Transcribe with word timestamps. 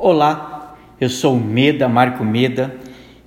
Olá, 0.00 0.76
eu 1.00 1.08
sou 1.10 1.36
Meda, 1.36 1.88
Marco 1.88 2.24
Meda, 2.24 2.72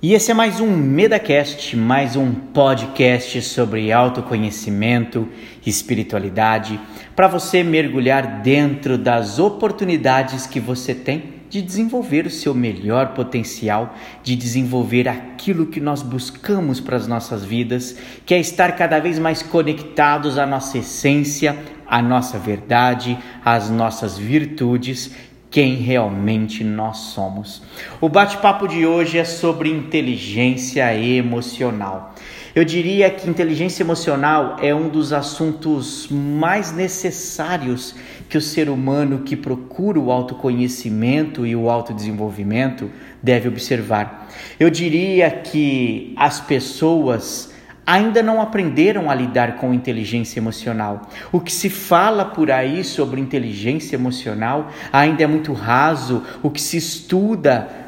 e 0.00 0.14
esse 0.14 0.30
é 0.30 0.34
mais 0.34 0.58
um 0.58 0.74
MedaCast, 0.74 1.76
mais 1.76 2.16
um 2.16 2.32
podcast 2.32 3.42
sobre 3.42 3.92
autoconhecimento, 3.92 5.28
espiritualidade, 5.66 6.80
para 7.14 7.28
você 7.28 7.62
mergulhar 7.62 8.40
dentro 8.40 8.96
das 8.96 9.38
oportunidades 9.38 10.46
que 10.46 10.58
você 10.58 10.94
tem 10.94 11.42
de 11.50 11.60
desenvolver 11.60 12.24
o 12.24 12.30
seu 12.30 12.54
melhor 12.54 13.08
potencial, 13.08 13.94
de 14.22 14.34
desenvolver 14.34 15.06
aquilo 15.06 15.66
que 15.66 15.78
nós 15.78 16.00
buscamos 16.00 16.80
para 16.80 16.96
as 16.96 17.06
nossas 17.06 17.44
vidas, 17.44 17.94
que 18.24 18.32
é 18.32 18.40
estar 18.40 18.72
cada 18.76 18.98
vez 18.98 19.18
mais 19.18 19.42
conectados 19.42 20.38
à 20.38 20.46
nossa 20.46 20.78
essência, 20.78 21.54
à 21.86 22.00
nossa 22.00 22.38
verdade, 22.38 23.18
às 23.44 23.68
nossas 23.68 24.16
virtudes 24.16 25.14
quem 25.52 25.74
realmente 25.74 26.64
nós 26.64 26.96
somos. 26.96 27.62
O 28.00 28.08
bate-papo 28.08 28.66
de 28.66 28.86
hoje 28.86 29.18
é 29.18 29.24
sobre 29.24 29.68
inteligência 29.68 30.98
emocional. 30.98 32.14
Eu 32.54 32.64
diria 32.64 33.10
que 33.10 33.28
inteligência 33.28 33.82
emocional 33.82 34.56
é 34.62 34.74
um 34.74 34.88
dos 34.88 35.12
assuntos 35.12 36.08
mais 36.10 36.72
necessários 36.72 37.94
que 38.30 38.38
o 38.38 38.40
ser 38.40 38.70
humano 38.70 39.20
que 39.20 39.36
procura 39.36 40.00
o 40.00 40.10
autoconhecimento 40.10 41.46
e 41.46 41.54
o 41.54 41.68
autodesenvolvimento 41.68 42.90
deve 43.22 43.46
observar. 43.46 44.30
Eu 44.58 44.70
diria 44.70 45.30
que 45.30 46.14
as 46.16 46.40
pessoas 46.40 47.51
ainda 47.86 48.22
não 48.22 48.40
aprenderam 48.40 49.10
a 49.10 49.14
lidar 49.14 49.56
com 49.56 49.74
inteligência 49.74 50.38
emocional. 50.38 51.08
O 51.30 51.40
que 51.40 51.52
se 51.52 51.68
fala 51.68 52.24
por 52.24 52.50
aí 52.50 52.84
sobre 52.84 53.20
inteligência 53.20 53.96
emocional 53.96 54.70
ainda 54.92 55.22
é 55.22 55.26
muito 55.26 55.52
raso. 55.52 56.22
O 56.42 56.50
que 56.50 56.60
se 56.60 56.76
estuda 56.76 57.82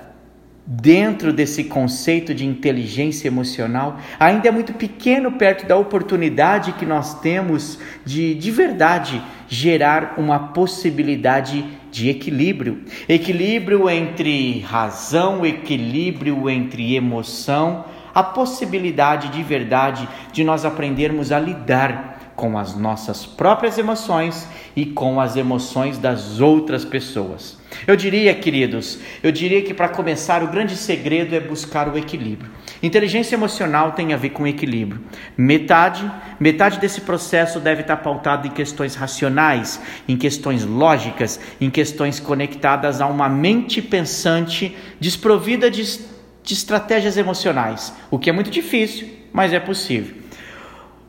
dentro 0.66 1.32
desse 1.32 1.64
conceito 1.64 2.34
de 2.34 2.46
inteligência 2.46 3.28
emocional 3.28 3.98
ainda 4.18 4.48
é 4.48 4.50
muito 4.50 4.72
pequeno 4.72 5.32
perto 5.32 5.66
da 5.66 5.76
oportunidade 5.76 6.72
que 6.72 6.86
nós 6.86 7.20
temos 7.20 7.78
de 8.04 8.34
de 8.34 8.50
verdade 8.50 9.22
gerar 9.46 10.14
uma 10.16 10.38
possibilidade 10.38 11.64
de 11.90 12.08
equilíbrio, 12.08 12.82
equilíbrio 13.08 13.88
entre 13.88 14.60
razão, 14.60 15.44
equilíbrio 15.46 16.48
entre 16.50 16.96
emoção, 16.96 17.84
a 18.14 18.22
possibilidade 18.22 19.28
de 19.28 19.42
verdade 19.42 20.08
de 20.32 20.44
nós 20.44 20.64
aprendermos 20.64 21.32
a 21.32 21.38
lidar 21.38 22.14
com 22.36 22.58
as 22.58 22.74
nossas 22.76 23.24
próprias 23.24 23.78
emoções 23.78 24.46
e 24.74 24.86
com 24.86 25.20
as 25.20 25.36
emoções 25.36 25.98
das 25.98 26.40
outras 26.40 26.84
pessoas. 26.84 27.58
Eu 27.86 27.96
diria, 27.96 28.34
queridos, 28.34 28.98
eu 29.22 29.30
diria 29.32 29.62
que 29.62 29.74
para 29.74 29.88
começar 29.88 30.42
o 30.42 30.48
grande 30.48 30.76
segredo 30.76 31.34
é 31.34 31.40
buscar 31.40 31.88
o 31.88 31.98
equilíbrio. 31.98 32.50
Inteligência 32.82 33.34
emocional 33.34 33.92
tem 33.92 34.12
a 34.12 34.16
ver 34.16 34.30
com 34.30 34.46
equilíbrio. 34.46 35.00
Metade, 35.36 36.10
metade 36.38 36.78
desse 36.78 37.00
processo 37.00 37.58
deve 37.58 37.82
estar 37.82 37.96
pautado 37.98 38.46
em 38.46 38.50
questões 38.50 38.94
racionais, 38.94 39.80
em 40.08 40.16
questões 40.16 40.64
lógicas, 40.64 41.40
em 41.60 41.70
questões 41.70 42.20
conectadas 42.20 43.00
a 43.00 43.06
uma 43.06 43.28
mente 43.28 43.80
pensante 43.80 44.76
desprovida 45.00 45.70
de 45.70 46.13
de 46.44 46.52
estratégias 46.52 47.16
emocionais, 47.16 47.92
o 48.10 48.18
que 48.18 48.28
é 48.28 48.32
muito 48.32 48.50
difícil, 48.50 49.08
mas 49.32 49.52
é 49.52 49.58
possível. 49.58 50.22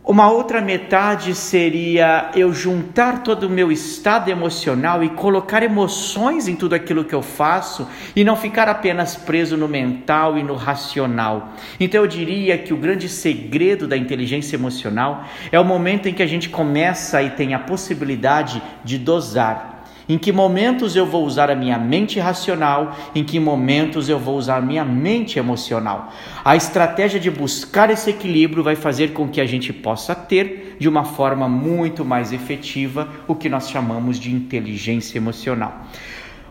Uma 0.07 0.29
outra 0.29 0.61
metade 0.61 1.33
seria 1.33 2.29
eu 2.35 2.53
juntar 2.53 3.23
todo 3.23 3.47
o 3.47 3.49
meu 3.49 3.71
estado 3.71 4.29
emocional 4.29 5.03
e 5.03 5.09
colocar 5.09 5.63
emoções 5.63 6.47
em 6.47 6.55
tudo 6.55 6.75
aquilo 6.75 7.03
que 7.03 7.15
eu 7.15 7.23
faço 7.23 7.87
e 8.15 8.23
não 8.23 8.35
ficar 8.35 8.69
apenas 8.69 9.15
preso 9.15 9.57
no 9.57 9.67
mental 9.67 10.37
e 10.37 10.43
no 10.43 10.53
racional. 10.53 11.55
Então 11.79 12.03
eu 12.03 12.07
diria 12.07 12.55
que 12.55 12.71
o 12.71 12.77
grande 12.77 13.09
segredo 13.09 13.87
da 13.87 13.97
inteligência 13.97 14.55
emocional 14.55 15.25
é 15.51 15.59
o 15.59 15.65
momento 15.65 16.07
em 16.07 16.13
que 16.13 16.21
a 16.21 16.27
gente 16.27 16.49
começa 16.49 17.23
e 17.23 17.31
tem 17.31 17.55
a 17.55 17.59
possibilidade 17.59 18.61
de 18.83 18.99
dosar 18.99 19.74
em 20.07 20.17
que 20.17 20.31
momentos 20.31 20.95
eu 20.95 21.05
vou 21.05 21.25
usar 21.25 21.49
a 21.49 21.55
minha 21.55 21.77
mente 21.77 22.19
racional? 22.19 22.95
Em 23.13 23.23
que 23.23 23.39
momentos 23.39 24.07
eu 24.07 24.19
vou 24.19 24.37
usar 24.37 24.57
a 24.57 24.61
minha 24.61 24.85
mente 24.85 25.39
emocional? 25.39 26.13
A 26.43 26.55
estratégia 26.55 27.19
de 27.19 27.31
buscar 27.31 27.89
esse 27.89 28.09
equilíbrio 28.09 28.63
vai 28.63 28.75
fazer 28.75 29.13
com 29.13 29.27
que 29.27 29.41
a 29.41 29.45
gente 29.45 29.73
possa 29.73 30.13
ter, 30.13 30.77
de 30.79 30.87
uma 30.87 31.03
forma 31.03 31.49
muito 31.49 32.05
mais 32.05 32.31
efetiva, 32.31 33.07
o 33.27 33.35
que 33.35 33.49
nós 33.49 33.69
chamamos 33.69 34.19
de 34.19 34.33
inteligência 34.33 35.17
emocional. 35.17 35.85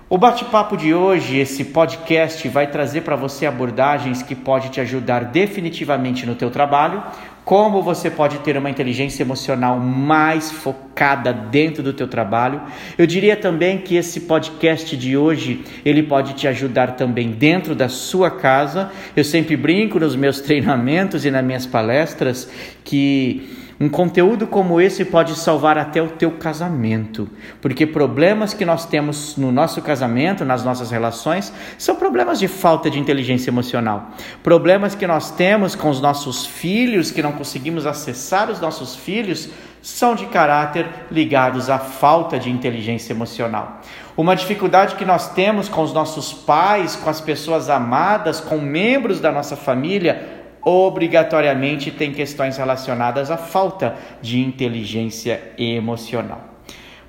O 0.07 0.19
bate-papo 0.19 0.77
de 0.77 0.93
hoje, 0.93 1.39
esse 1.39 1.65
podcast, 1.65 2.47
vai 2.49 2.67
trazer 2.67 3.01
para 3.01 3.17
você 3.17 3.47
abordagens 3.47 4.23
que 4.23 4.35
pode 4.35 4.69
te 4.69 4.81
ajudar 4.81 5.25
definitivamente 5.25 6.27
no 6.27 6.35
teu 6.35 6.51
trabalho, 6.51 7.03
como 7.45 7.83
você 7.83 8.11
pode 8.11 8.39
ter 8.39 8.57
uma 8.57 8.71
inteligência 8.71 9.23
emocional 9.23 9.79
mais 9.79 10.51
focada 10.51 11.33
dentro 11.33 11.83
do 11.83 11.93
teu 11.93 12.09
trabalho. 12.09 12.63
Eu 12.97 13.07
diria 13.07 13.37
também 13.37 13.79
que 13.79 13.97
esse 13.97 14.21
podcast 14.21 14.97
de 14.97 15.17
hoje, 15.17 15.63
ele 15.85 16.03
pode 16.03 16.33
te 16.35 16.49
ajudar 16.49 16.93
também 16.93 17.31
dentro 17.33 17.75
da 17.75 17.89
sua 17.89 18.31
casa. 18.31 18.91
Eu 19.15 19.25
sempre 19.25 19.57
brinco 19.57 20.01
nos 20.01 20.17
meus 20.17 20.41
treinamentos 20.43 21.27
e 21.27 21.31
nas 21.31 21.45
minhas 21.45 21.67
palestras 21.67 22.49
que 22.83 23.64
um 23.79 23.89
conteúdo 23.89 24.47
como 24.47 24.81
esse 24.81 25.05
pode 25.05 25.35
salvar 25.35 25.77
até 25.77 26.01
o 26.01 26.09
teu 26.09 26.33
casamento, 26.33 27.29
porque 27.61 27.87
problemas 27.87 28.55
que 28.55 28.65
nós 28.65 28.87
temos 28.87 29.37
no 29.37 29.51
nosso 29.51 29.83
casamento, 29.83 30.45
nas 30.45 30.65
nossas 30.65 30.91
relações, 30.91 31.53
são 31.77 31.97
problemas 31.97 32.39
de 32.39 32.47
falta 32.47 32.89
de 32.89 33.01
inteligência 33.01 33.51
emocional. 33.51 34.11
Problemas 34.43 34.95
que 34.95 35.07
nós 35.07 35.31
temos 35.33 35.75
com 35.75 35.91
os 35.91 36.01
nossos 36.01 36.47
filhos, 36.47 37.11
que 37.11 37.23
não 37.23 37.33
conseguimos 37.33 37.87
acessar 37.87 38.51
os 38.51 38.61
nossos 38.61 38.95
filhos, 38.95 39.49
são 39.83 40.15
de 40.15 40.27
caráter 40.27 40.87
ligados 41.11 41.69
à 41.69 41.79
falta 41.79 42.39
de 42.39 42.51
inteligência 42.51 43.13
emocional. 43.13 43.83
Uma 44.17 44.35
dificuldade 44.35 44.95
que 44.95 45.05
nós 45.05 45.35
temos 45.35 45.69
com 45.69 45.83
os 45.83 45.93
nossos 45.93 46.33
pais, 46.33 46.97
com 46.97 47.11
as 47.11 47.21
pessoas 47.21 47.69
amadas, 47.69 48.41
com 48.41 48.59
membros 48.59 49.21
da 49.21 49.31
nossa 49.31 49.57
família, 49.57 50.44
obrigatoriamente 50.65 51.91
tem 51.91 52.13
questões 52.13 52.57
relacionadas 52.57 53.31
à 53.31 53.37
falta 53.37 53.97
de 54.23 54.41
inteligência 54.41 55.53
emocional. 55.59 56.55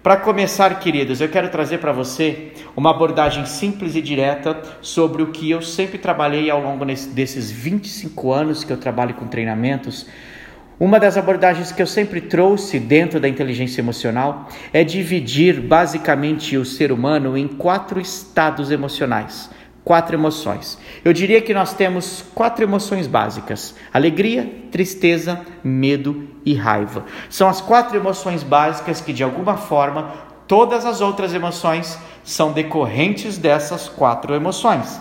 Para 0.06 0.18
começar, 0.18 0.80
queridos, 0.80 1.20
eu 1.20 1.30
quero 1.30 1.50
trazer 1.50 1.80
para 1.80 1.92
você 1.92 2.52
uma 2.76 2.92
abordagem 2.92 3.44
simples 3.48 3.96
e 3.96 4.02
direta 4.04 4.62
sobre 4.80 5.24
o 5.24 5.32
que 5.32 5.50
eu 5.50 5.64
sempre 5.64 5.98
trabalhei 5.98 6.48
ao 6.52 6.62
longo 6.62 6.86
desses 6.86 7.50
25 7.50 8.32
anos 8.32 8.64
que 8.64 8.72
eu 8.72 8.78
trabalho 8.78 9.16
com 9.16 9.26
treinamentos. 9.26 10.06
Uma 10.80 11.00
das 11.00 11.18
abordagens 11.18 11.72
que 11.72 11.82
eu 11.82 11.88
sempre 11.88 12.22
trouxe 12.22 12.80
dentro 12.80 13.20
da 13.20 13.28
inteligência 13.28 13.82
emocional 13.82 14.48
é 14.72 14.84
dividir 14.84 15.60
basicamente 15.60 16.56
o 16.56 16.64
ser 16.66 16.92
humano 16.92 17.36
em 17.36 17.48
quatro 17.48 18.00
estados 18.00 18.70
emocionais 18.70 19.50
quatro 19.86 20.16
emoções. 20.16 20.80
Eu 21.04 21.14
diria 21.14 21.40
que 21.40 21.54
nós 21.54 21.74
temos 21.74 22.26
quatro 22.34 22.64
emoções 22.64 23.06
básicas: 23.06 23.76
alegria, 23.94 24.52
tristeza, 24.72 25.40
medo 25.64 26.28
e 26.44 26.56
raiva. 26.56 27.06
São 27.30 27.48
as 27.48 27.62
quatro 27.62 27.96
emoções 27.96 28.42
básicas 28.42 29.00
que, 29.00 29.14
de 29.14 29.24
alguma 29.24 29.56
forma, 29.56 30.12
todas 30.48 30.86
as 30.86 31.00
outras 31.00 31.34
emoções 31.34 31.98
são 32.24 32.52
decorrentes 32.52 33.38
dessas 33.38 33.88
quatro 33.88 34.34
emoções. 34.34 35.00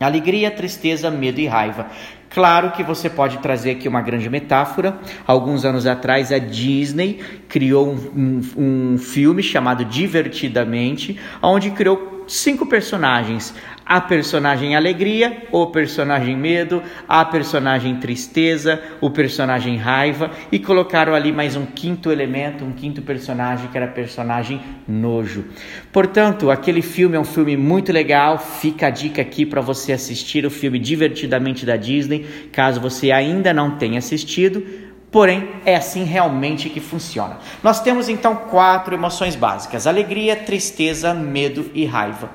Alegria, 0.00 0.50
tristeza, 0.50 1.10
medo 1.10 1.40
e 1.40 1.46
raiva. 1.46 1.88
Claro 2.30 2.70
que 2.70 2.82
você 2.82 3.10
pode 3.10 3.38
trazer 3.38 3.72
aqui 3.72 3.86
uma 3.88 4.00
grande 4.00 4.30
metáfora. 4.30 4.98
Alguns 5.26 5.64
anos 5.64 5.84
atrás, 5.84 6.32
a 6.32 6.38
Disney 6.38 7.20
criou 7.48 7.90
um, 7.90 8.40
um, 8.56 8.92
um 8.94 8.98
filme 8.98 9.42
chamado 9.42 9.84
Divertidamente, 9.84 11.18
onde 11.42 11.72
criou 11.72 12.09
cinco 12.30 12.64
personagens: 12.66 13.54
a 13.84 14.00
personagem 14.00 14.76
alegria, 14.76 15.48
o 15.50 15.66
personagem 15.66 16.36
medo, 16.36 16.80
a 17.08 17.24
personagem 17.24 17.96
tristeza, 17.96 18.80
o 19.00 19.10
personagem 19.10 19.76
raiva 19.76 20.30
e 20.52 20.60
colocaram 20.60 21.12
ali 21.12 21.32
mais 21.32 21.56
um 21.56 21.66
quinto 21.66 22.12
elemento, 22.12 22.64
um 22.64 22.70
quinto 22.70 23.02
personagem 23.02 23.68
que 23.68 23.76
era 23.76 23.88
personagem 23.88 24.60
nojo. 24.86 25.44
Portanto, 25.92 26.50
aquele 26.50 26.82
filme 26.82 27.16
é 27.16 27.20
um 27.20 27.24
filme 27.24 27.56
muito 27.56 27.92
legal. 27.92 28.38
Fica 28.38 28.86
a 28.86 28.90
dica 28.90 29.20
aqui 29.20 29.44
para 29.44 29.60
você 29.60 29.92
assistir 29.92 30.46
o 30.46 30.50
filme 30.50 30.78
divertidamente 30.78 31.66
da 31.66 31.76
Disney, 31.76 32.48
caso 32.52 32.80
você 32.80 33.10
ainda 33.10 33.52
não 33.52 33.72
tenha 33.72 33.98
assistido. 33.98 34.89
Porém, 35.10 35.48
é 35.64 35.74
assim 35.74 36.04
realmente 36.04 36.70
que 36.70 36.80
funciona. 36.80 37.38
Nós 37.62 37.80
temos 37.80 38.08
então 38.08 38.36
quatro 38.36 38.94
emoções 38.94 39.34
básicas: 39.34 39.86
alegria, 39.86 40.36
tristeza, 40.36 41.12
medo 41.12 41.70
e 41.74 41.84
raiva. 41.84 42.30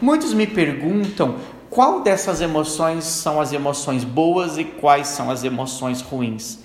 Muitos 0.00 0.32
me 0.32 0.46
perguntam 0.46 1.36
qual 1.68 2.02
dessas 2.02 2.40
emoções 2.40 3.04
são 3.04 3.40
as 3.40 3.52
emoções 3.52 4.04
boas 4.04 4.58
e 4.58 4.64
quais 4.64 5.08
são 5.08 5.30
as 5.30 5.44
emoções 5.44 6.00
ruins. 6.00 6.60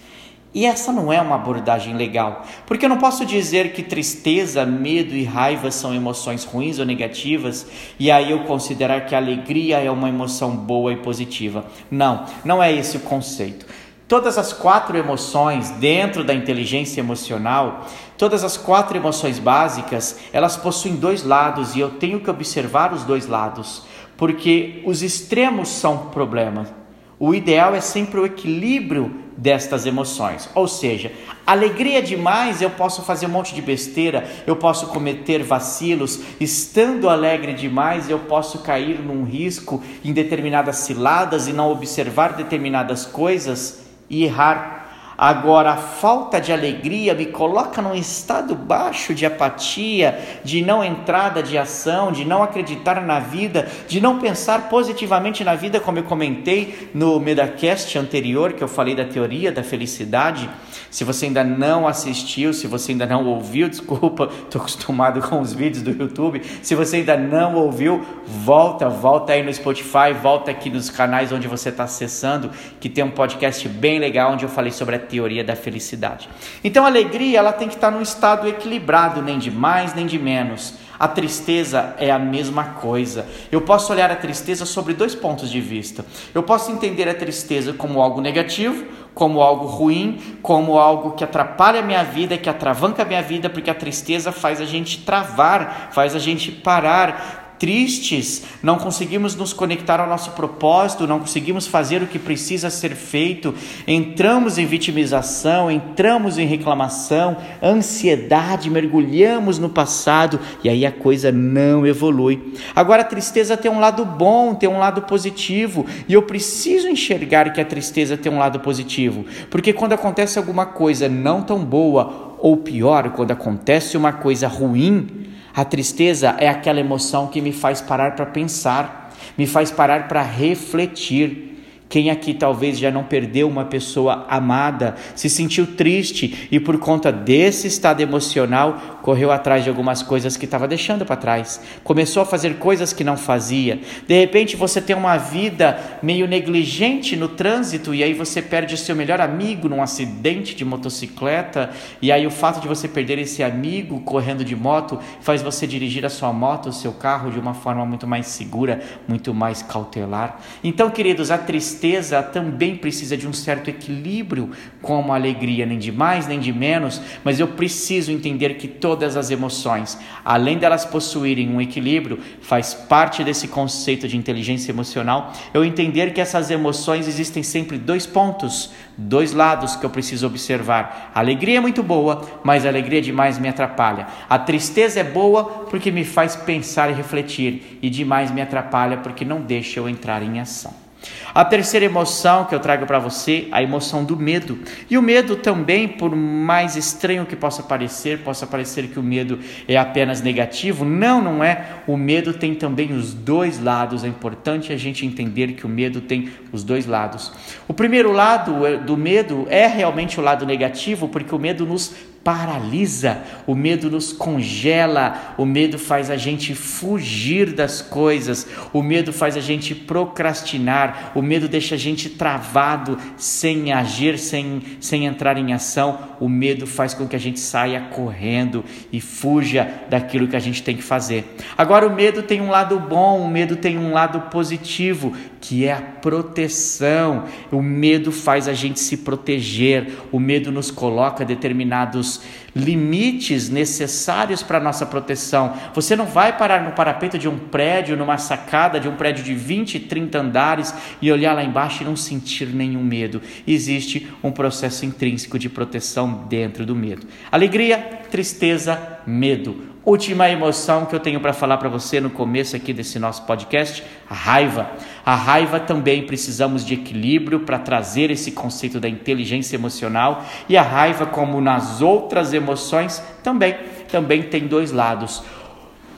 E 0.53 0.65
essa 0.65 0.89
não 0.93 1.11
é 1.11 1.19
uma 1.19 1.35
abordagem 1.35 1.95
legal, 1.97 2.45
porque 2.65 2.85
eu 2.85 2.89
não 2.89 2.97
posso 2.97 3.25
dizer 3.25 3.73
que 3.73 3.83
tristeza, 3.83 4.65
medo 4.65 5.13
e 5.13 5.25
raiva 5.25 5.69
são 5.69 5.93
emoções 5.93 6.45
ruins 6.45 6.79
ou 6.79 6.85
negativas 6.85 7.67
e 7.99 8.09
aí 8.09 8.31
eu 8.31 8.45
considerar 8.45 9.05
que 9.05 9.13
alegria 9.13 9.79
é 9.79 9.91
uma 9.91 10.07
emoção 10.07 10.55
boa 10.55 10.93
e 10.93 10.95
positiva. 10.95 11.65
Não, 11.91 12.25
não 12.45 12.63
é 12.63 12.71
esse 12.71 12.95
o 12.95 13.01
conceito. 13.01 13.65
Todas 14.07 14.37
as 14.37 14.53
quatro 14.53 14.95
emoções 14.95 15.71
dentro 15.71 16.23
da 16.23 16.31
inteligência 16.31 17.01
emocional, 17.01 17.87
todas 18.15 18.43
as 18.43 18.55
quatro 18.55 18.95
emoções 18.95 19.39
básicas, 19.39 20.19
elas 20.31 20.55
possuem 20.55 20.95
dois 20.95 21.23
lados 21.23 21.75
e 21.75 21.79
eu 21.79 21.89
tenho 21.89 22.19
que 22.19 22.29
observar 22.29 22.93
os 22.93 23.03
dois 23.03 23.25
lados, 23.25 23.81
porque 24.15 24.83
os 24.85 25.01
extremos 25.01 25.69
são 25.69 25.97
problemas. 26.09 26.71
O 27.17 27.33
ideal 27.33 27.73
é 27.73 27.81
sempre 27.81 28.19
o 28.19 28.25
equilíbrio 28.27 29.21
destas 29.35 29.87
emoções. 29.87 30.49
Ou 30.53 30.67
seja, 30.67 31.11
alegria 31.47 31.99
demais, 31.99 32.61
eu 32.61 32.69
posso 32.69 33.01
fazer 33.01 33.25
um 33.25 33.29
monte 33.29 33.55
de 33.55 33.61
besteira, 33.61 34.29
eu 34.45 34.55
posso 34.55 34.87
cometer 34.87 35.41
vacilos. 35.41 36.19
Estando 36.39 37.09
alegre 37.09 37.53
demais, 37.53 38.07
eu 38.07 38.19
posso 38.19 38.59
cair 38.59 38.99
num 38.99 39.23
risco 39.23 39.81
em 40.03 40.13
determinadas 40.13 40.77
ciladas 40.77 41.47
e 41.47 41.53
não 41.53 41.71
observar 41.71 42.33
determinadas 42.33 43.05
coisas 43.05 43.84
e 44.09 44.25
errar. 44.25 44.84
Agora, 45.17 45.71
a 45.71 45.77
falta 45.77 46.41
de 46.41 46.51
alegria 46.51 47.13
me 47.13 47.27
coloca 47.27 47.81
num 47.81 47.95
estado 47.95 48.53
baixo 48.53 49.13
de 49.13 49.25
apatia, 49.25 50.19
de 50.43 50.61
não 50.61 50.83
entrada 50.83 51.41
de 51.41 51.57
ação, 51.57 52.11
de 52.11 52.25
não 52.25 52.43
acreditar 52.43 53.01
na 53.01 53.19
vida, 53.19 53.67
de 53.87 54.01
não 54.01 54.19
pensar 54.19 54.69
positivamente 54.69 55.43
na 55.43 55.55
vida, 55.55 55.79
como 55.79 55.99
eu 55.99 56.03
comentei 56.03 56.89
no 56.93 57.19
Medacast 57.19 57.97
anterior, 57.97 58.53
que 58.53 58.63
eu 58.63 58.67
falei 58.67 58.93
da 58.93 59.05
teoria 59.05 59.51
da 59.51 59.63
felicidade. 59.63 60.49
Se 60.91 61.03
você 61.03 61.25
ainda 61.25 61.43
não 61.43 61.87
assistiu, 61.87 62.53
se 62.53 62.67
você 62.67 62.91
ainda 62.91 63.05
não 63.05 63.25
ouviu, 63.25 63.67
desculpa, 63.69 64.29
estou 64.43 64.61
acostumado 64.61 65.21
com 65.21 65.39
os 65.39 65.53
vídeos 65.53 65.81
do 65.81 65.91
YouTube. 65.91 66.41
Se 66.61 66.75
você 66.75 66.97
ainda 66.97 67.15
não 67.15 67.55
ouviu, 67.55 68.05
volta, 68.25 68.89
volta 68.89 69.33
aí 69.33 69.43
no 69.43 69.53
Spotify, 69.53 70.13
volta 70.21 70.51
aqui 70.51 70.69
nos 70.69 70.89
canais 70.89 71.31
onde 71.31 71.47
você 71.47 71.69
está 71.69 71.85
acessando, 71.85 72.51
que 72.79 72.89
tem 72.89 73.03
um 73.03 73.11
podcast 73.11 73.67
bem 73.69 73.99
legal 73.99 74.33
onde 74.33 74.43
eu 74.43 74.49
falei 74.49 74.71
sobre 74.71 74.95
a 74.95 75.04
teoria 75.05 75.43
da 75.43 75.55
felicidade. 75.55 76.29
Então 76.63 76.83
a 76.83 76.87
alegria 76.87 77.39
ela 77.39 77.53
tem 77.53 77.67
que 77.67 77.75
estar 77.75 77.91
num 77.91 78.01
estado 78.01 78.47
equilibrado, 78.47 79.21
nem 79.21 79.39
de 79.39 79.51
mais 79.51 79.93
nem 79.93 80.05
de 80.05 80.19
menos. 80.19 80.73
A 80.97 81.07
tristeza 81.07 81.93
é 81.97 82.09
a 82.09 82.17
mesma 82.17 82.63
coisa. 82.63 83.25
Eu 83.51 83.61
posso 83.61 83.91
olhar 83.91 84.09
a 84.11 84.15
tristeza 84.15 84.65
sobre 84.65 84.93
dois 84.93 85.13
pontos 85.13 85.51
de 85.51 85.59
vista. 85.59 86.05
Eu 86.33 86.41
posso 86.41 86.71
entender 86.71 87.07
a 87.09 87.13
tristeza 87.13 87.73
como 87.73 88.01
algo 88.01 88.21
negativo, 88.21 88.85
como 89.13 89.41
algo 89.41 89.65
ruim, 89.65 90.37
como 90.41 90.77
algo 90.77 91.11
que 91.11 91.23
atrapalha 91.23 91.79
a 91.79 91.83
minha 91.83 92.03
vida, 92.03 92.37
que 92.37 92.49
atravanca 92.49 93.03
a 93.03 93.05
minha 93.05 93.21
vida, 93.21 93.49
porque 93.49 93.69
a 93.69 93.75
tristeza 93.75 94.31
faz 94.31 94.61
a 94.61 94.65
gente 94.65 94.99
travar, 94.99 95.89
faz 95.91 96.15
a 96.15 96.19
gente 96.19 96.51
parar, 96.51 97.44
tristes, 97.59 98.43
não 98.61 98.77
conseguimos 98.77 99.35
nos 99.35 99.53
conectar 99.53 99.99
ao 99.99 100.07
nosso 100.07 100.31
propósito, 100.31 101.07
não 101.07 101.19
conseguimos 101.19 101.67
fazer 101.67 102.01
o 102.01 102.07
que 102.07 102.19
precisa 102.19 102.69
ser 102.69 102.95
feito, 102.95 103.53
entramos 103.87 104.57
em 104.57 104.65
vitimização, 104.65 105.69
entramos 105.71 106.37
em 106.37 106.45
reclamação, 106.45 107.37
ansiedade, 107.61 108.69
mergulhamos 108.69 109.59
no 109.59 109.69
passado 109.69 110.39
e 110.63 110.69
aí 110.69 110.85
a 110.85 110.91
coisa 110.91 111.31
não 111.31 111.85
evolui. 111.85 112.53
Agora 112.75 113.01
a 113.01 113.05
tristeza 113.05 113.57
tem 113.57 113.71
um 113.71 113.79
lado 113.79 114.05
bom, 114.05 114.53
tem 114.53 114.69
um 114.69 114.79
lado 114.79 115.03
positivo 115.03 115.85
e 116.07 116.13
eu 116.13 116.23
preciso 116.23 116.87
enxergar 116.87 117.51
que 117.53 117.61
a 117.61 117.65
tristeza 117.65 118.17
tem 118.17 118.31
um 118.31 118.39
lado 118.39 118.59
positivo, 118.59 119.25
porque 119.49 119.73
quando 119.73 119.93
acontece 119.93 120.37
alguma 120.37 120.65
coisa 120.65 121.07
não 121.07 121.41
tão 121.41 121.63
boa 121.63 122.35
ou 122.39 122.57
pior, 122.57 123.09
quando 123.11 123.31
acontece 123.31 123.97
uma 123.97 124.13
coisa 124.13 124.47
ruim, 124.47 125.25
a 125.55 125.63
tristeza 125.63 126.35
é 126.37 126.49
aquela 126.49 126.81
emoção 126.81 127.27
que 127.27 127.39
me 127.39 127.53
faz 127.53 127.79
parar 127.79 128.13
para 128.13 128.25
pensar, 128.25 129.15
me 129.37 129.47
faz 129.47 129.71
parar 129.71 130.09
para 130.09 130.21
refletir. 130.21 131.53
Quem 131.87 132.09
aqui 132.09 132.33
talvez 132.33 132.77
já 132.77 132.91
não 132.91 133.05
perdeu 133.05 133.47
uma 133.47 133.63
pessoa 133.63 134.25
amada, 134.27 134.95
se 135.15 135.29
sentiu 135.29 135.65
triste 135.77 136.49
e 136.51 136.59
por 136.59 136.77
conta 136.77 137.09
desse 137.09 137.67
estado 137.67 138.01
emocional 138.01 138.94
correu 139.05 139.31
atrás 139.31 139.63
de 139.63 139.69
algumas 139.69 140.01
coisas 140.01 140.35
que 140.35 140.45
estava 140.45 140.67
deixando 140.67 141.05
para 141.05 141.15
trás, 141.15 141.61
começou 141.83 142.23
a 142.23 142.25
fazer 142.25 142.55
coisas 142.55 142.91
que 142.91 143.03
não 143.03 143.15
fazia. 143.15 143.79
De 144.07 144.19
repente 144.19 144.55
você 144.55 144.81
tem 144.81 144.95
uma 144.95 145.15
vida 145.15 145.79
meio 146.01 146.27
negligente 146.27 147.15
no 147.15 147.27
trânsito 147.27 147.93
e 147.93 148.03
aí 148.03 148.15
você 148.15 148.41
perde 148.41 148.75
seu 148.75 148.95
melhor 148.95 149.21
amigo 149.21 149.69
num 149.69 149.79
acidente 149.79 150.55
de 150.55 150.65
motocicleta 150.65 151.69
e 152.01 152.11
aí 152.11 152.25
o 152.25 152.31
fato 152.31 152.59
de 152.59 152.67
você 152.67 152.87
perder 152.87 153.19
esse 153.19 153.43
amigo 153.43 153.99
correndo 153.99 154.43
de 154.43 154.55
moto 154.55 154.99
faz 155.21 155.43
você 155.43 155.67
dirigir 155.67 156.03
a 156.03 156.09
sua 156.09 156.33
moto, 156.33 156.69
o 156.69 156.73
seu 156.73 156.91
carro 156.91 157.29
de 157.29 157.39
uma 157.39 157.53
forma 157.53 157.85
muito 157.85 158.07
mais 158.07 158.25
segura, 158.25 158.81
muito 159.07 159.35
mais 159.35 159.61
cautelar. 159.61 160.41
Então, 160.63 160.89
queridos, 160.89 161.29
a 161.29 161.37
tristeza 161.37 162.23
também 162.23 162.75
precisa 162.75 163.15
de 163.15 163.27
um 163.27 163.33
certo 163.33 163.69
equilíbrio, 163.69 164.49
como 164.81 165.13
a 165.13 165.15
alegria, 165.15 165.63
nem 165.63 165.77
de 165.77 165.91
mais 165.91 166.25
nem 166.25 166.39
de 166.39 166.51
menos, 166.51 166.99
mas 167.23 167.39
eu 167.39 167.49
preciso 167.49 168.11
entender 168.11 168.55
que 168.55 168.67
todo 168.67 168.94
todas 168.95 169.17
as 169.17 169.29
emoções, 169.29 169.99
além 170.23 170.57
delas 170.57 170.85
possuírem 170.85 171.49
um 171.49 171.59
equilíbrio, 171.59 172.17
faz 172.39 172.73
parte 172.73 173.25
desse 173.25 173.45
conceito 173.45 174.07
de 174.07 174.15
inteligência 174.15 174.71
emocional, 174.71 175.33
eu 175.53 175.65
entender 175.65 176.13
que 176.13 176.21
essas 176.21 176.49
emoções 176.49 177.05
existem 177.05 177.43
sempre 177.43 177.77
dois 177.77 178.05
pontos, 178.05 178.71
dois 178.97 179.33
lados 179.33 179.75
que 179.75 179.85
eu 179.85 179.89
preciso 179.89 180.25
observar. 180.25 181.11
A 181.13 181.19
alegria 181.19 181.57
é 181.57 181.59
muito 181.59 181.83
boa, 181.83 182.21
mas 182.41 182.65
a 182.65 182.69
alegria 182.69 183.01
demais 183.01 183.37
me 183.37 183.49
atrapalha. 183.49 184.07
A 184.29 184.39
tristeza 184.39 185.01
é 185.01 185.03
boa 185.03 185.43
porque 185.69 185.91
me 185.91 186.05
faz 186.05 186.37
pensar 186.37 186.89
e 186.89 186.93
refletir, 186.93 187.77
e 187.81 187.89
demais 187.89 188.31
me 188.31 188.41
atrapalha 188.41 188.95
porque 188.97 189.25
não 189.25 189.41
deixa 189.41 189.81
eu 189.81 189.89
entrar 189.89 190.23
em 190.23 190.39
ação. 190.39 190.84
A 191.33 191.43
terceira 191.43 191.85
emoção 191.85 192.45
que 192.45 192.55
eu 192.55 192.59
trago 192.59 192.85
para 192.85 192.99
você, 192.99 193.47
a 193.51 193.61
emoção 193.61 194.03
do 194.03 194.15
medo. 194.15 194.57
E 194.89 194.97
o 194.97 195.01
medo 195.01 195.35
também, 195.35 195.87
por 195.87 196.15
mais 196.15 196.75
estranho 196.75 197.25
que 197.25 197.35
possa 197.35 197.61
parecer, 197.61 198.19
possa 198.19 198.47
parecer 198.47 198.87
que 198.87 198.99
o 198.99 199.03
medo 199.03 199.39
é 199.67 199.77
apenas 199.77 200.21
negativo. 200.21 200.85
Não, 200.85 201.21
não 201.21 201.43
é. 201.43 201.65
O 201.87 201.97
medo 201.97 202.33
tem 202.33 202.55
também 202.55 202.93
os 202.93 203.13
dois 203.13 203.61
lados. 203.61 204.03
É 204.03 204.07
importante 204.07 204.71
a 204.71 204.77
gente 204.77 205.05
entender 205.05 205.53
que 205.53 205.65
o 205.65 205.69
medo 205.69 206.01
tem 206.01 206.29
os 206.51 206.63
dois 206.63 206.85
lados. 206.85 207.33
O 207.67 207.73
primeiro 207.73 208.11
lado 208.11 208.65
é, 208.65 208.77
do 208.77 208.95
medo 208.95 209.45
é 209.49 209.67
realmente 209.67 210.19
o 210.19 210.23
lado 210.23 210.45
negativo, 210.45 211.07
porque 211.07 211.33
o 211.33 211.39
medo 211.39 211.65
nos 211.65 211.93
paralisa, 212.25 213.21
o 213.45 213.53
medo 213.53 213.87
nos 213.87 214.11
congela, 214.11 215.35
o 215.37 215.45
medo 215.45 215.77
faz 215.77 216.09
a 216.09 216.17
gente 216.17 216.55
fugir 216.55 217.53
das 217.53 217.83
coisas, 217.83 218.47
o 218.73 218.81
medo 218.81 219.13
faz 219.13 219.37
a 219.37 219.39
gente 219.39 219.75
procrastinar, 219.75 221.11
o 221.13 221.21
medo 221.21 221.47
deixa 221.47 221.75
a 221.75 221.77
gente 221.77 222.09
travado, 222.09 222.97
sem 223.15 223.71
agir, 223.71 224.17
sem, 224.17 224.59
sem 224.79 225.05
entrar 225.05 225.37
em 225.37 225.53
ação, 225.53 225.99
o 226.19 226.27
medo 226.27 226.65
faz 226.65 226.95
com 226.95 227.07
que 227.07 227.15
a 227.15 227.19
gente 227.19 227.39
saia 227.39 227.79
correndo 227.91 228.65
e 228.91 228.99
fuja 228.99 229.71
daquilo 229.87 230.27
que 230.27 230.35
a 230.35 230.39
gente 230.39 230.63
tem 230.63 230.75
que 230.75 230.81
fazer. 230.81 231.35
Agora, 231.55 231.87
o 231.87 231.93
medo 231.93 232.23
tem 232.23 232.41
um 232.41 232.49
lado 232.49 232.79
bom, 232.79 233.21
o 233.21 233.29
medo 233.29 233.55
tem 233.55 233.77
um 233.77 233.93
lado 233.93 234.31
positivo, 234.31 235.13
que 235.39 235.63
é 235.63 235.73
a 235.73 235.81
proteção. 235.81 237.25
O 237.51 237.61
medo 237.61 238.11
faz 238.11 238.47
a 238.47 238.53
gente 238.53 238.79
se 238.79 238.97
proteger, 238.97 239.91
o 240.11 240.19
medo 240.19 240.51
nos 240.51 240.71
coloca 240.71 241.23
determinados 241.23 242.14
limites 242.55 243.49
necessários 243.49 244.41
para 244.41 244.57
a 244.57 244.61
nossa 244.61 244.85
proteção. 244.85 245.53
Você 245.73 245.95
não 245.95 246.05
vai 246.05 246.37
parar 246.37 246.63
no 246.63 246.71
parapeito 246.71 247.17
de 247.17 247.27
um 247.27 247.37
prédio, 247.37 247.97
numa 247.97 248.17
sacada 248.17 248.79
de 248.79 248.87
um 248.87 248.95
prédio 248.95 249.23
de 249.23 249.33
20, 249.33 249.81
30 249.81 250.19
andares 250.19 250.73
e 251.01 251.11
olhar 251.11 251.33
lá 251.33 251.43
embaixo 251.43 251.83
e 251.83 251.85
não 251.85 251.95
sentir 251.95 252.47
nenhum 252.47 252.83
medo. 252.83 253.21
Existe 253.45 254.07
um 254.23 254.31
processo 254.31 254.85
intrínseco 254.85 255.37
de 255.37 255.49
proteção 255.49 256.25
dentro 256.29 256.65
do 256.65 256.75
medo. 256.75 257.05
Alegria, 257.31 257.77
tristeza, 258.09 258.99
medo 259.05 259.74
Última 259.85 260.27
emoção 260.27 260.83
que 260.85 260.95
eu 260.95 260.99
tenho 260.99 261.19
para 261.19 261.31
falar 261.31 261.57
para 261.57 261.69
você 261.69 262.01
no 262.01 262.09
começo 262.09 262.55
aqui 262.55 262.73
desse 262.73 262.97
nosso 262.97 263.21
podcast, 263.21 263.83
a 264.09 264.15
raiva. 264.15 264.71
A 265.05 265.13
raiva 265.13 265.59
também 265.59 266.07
precisamos 266.07 266.65
de 266.65 266.73
equilíbrio 266.73 267.41
para 267.41 267.59
trazer 267.59 268.09
esse 268.09 268.31
conceito 268.31 268.79
da 268.79 268.89
inteligência 268.89 269.55
emocional 269.55 270.25
e 270.49 270.57
a 270.57 270.63
raiva, 270.63 271.05
como 271.05 271.39
nas 271.39 271.83
outras 271.83 272.33
emoções, 272.33 272.99
também 273.23 273.55
também 273.87 274.23
tem 274.23 274.47
dois 274.47 274.71
lados. 274.71 275.23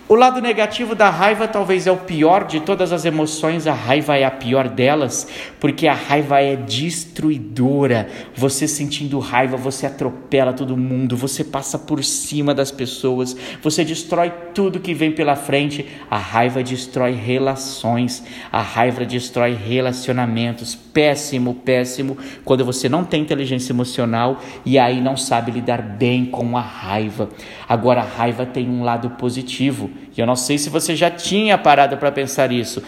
O 0.10 0.16
lado 0.16 0.40
negativo 0.40 0.96
da 0.96 1.10
raiva 1.10 1.50
talvez 1.50 1.86
é 1.86 1.92
o 1.92 1.98
pior 1.98 2.46
de 2.46 2.62
todas 2.62 2.94
as 2.94 3.04
emoções, 3.04 3.68
a 3.68 3.74
raiva 3.74 4.16
é 4.16 4.24
a 4.24 4.32
pior 4.32 4.70
delas, 4.70 5.28
porque 5.60 5.86
a 5.86 5.94
raiva 5.94 6.40
é 6.40 6.56
destruidora. 6.56 8.08
Você 8.34 8.70
sentindo 8.70 9.20
raiva, 9.20 9.58
você 9.58 9.86
atropela 9.86 10.54
todo 10.54 10.78
mundo, 10.78 11.18
você 11.18 11.44
passa 11.44 11.78
por 11.78 12.02
cima 12.06 12.56
das 12.56 12.72
pessoas, 12.72 13.36
você 13.62 13.84
destrói 13.84 14.32
tudo 14.54 14.80
que 14.80 14.94
vem 14.94 15.12
pela 15.12 15.36
frente. 15.36 15.86
A 16.10 16.18
raiva 16.18 16.64
destrói 16.64 17.12
relações, 17.12 18.24
a 18.50 18.62
raiva 18.62 19.04
destrói 19.04 19.56
relacionamentos. 19.56 20.74
Péssimo, 20.74 21.54
péssimo 21.54 22.18
quando 22.46 22.64
você 22.64 22.88
não 22.88 23.04
tem 23.04 23.22
inteligência 23.22 23.74
emocional 23.74 24.40
e 24.66 24.80
aí 24.80 25.02
não 25.02 25.18
sabe 25.18 25.52
lidar 25.52 25.82
bem 25.82 26.26
com 26.26 26.58
a 26.58 26.62
raiva. 26.62 27.28
Agora, 27.68 28.00
a 28.00 28.06
raiva 28.06 28.46
tem 28.46 28.70
um 28.70 28.84
lado 28.86 29.10
positivo 29.10 29.97
e 30.16 30.20
eu 30.20 30.26
não 30.26 30.36
sei 30.36 30.58
se 30.58 30.70
você 30.70 30.96
já 30.96 31.10
tinha 31.10 31.58
parado 31.58 31.98
para 31.98 32.12
pensar 32.12 32.52
isso. 32.52 32.84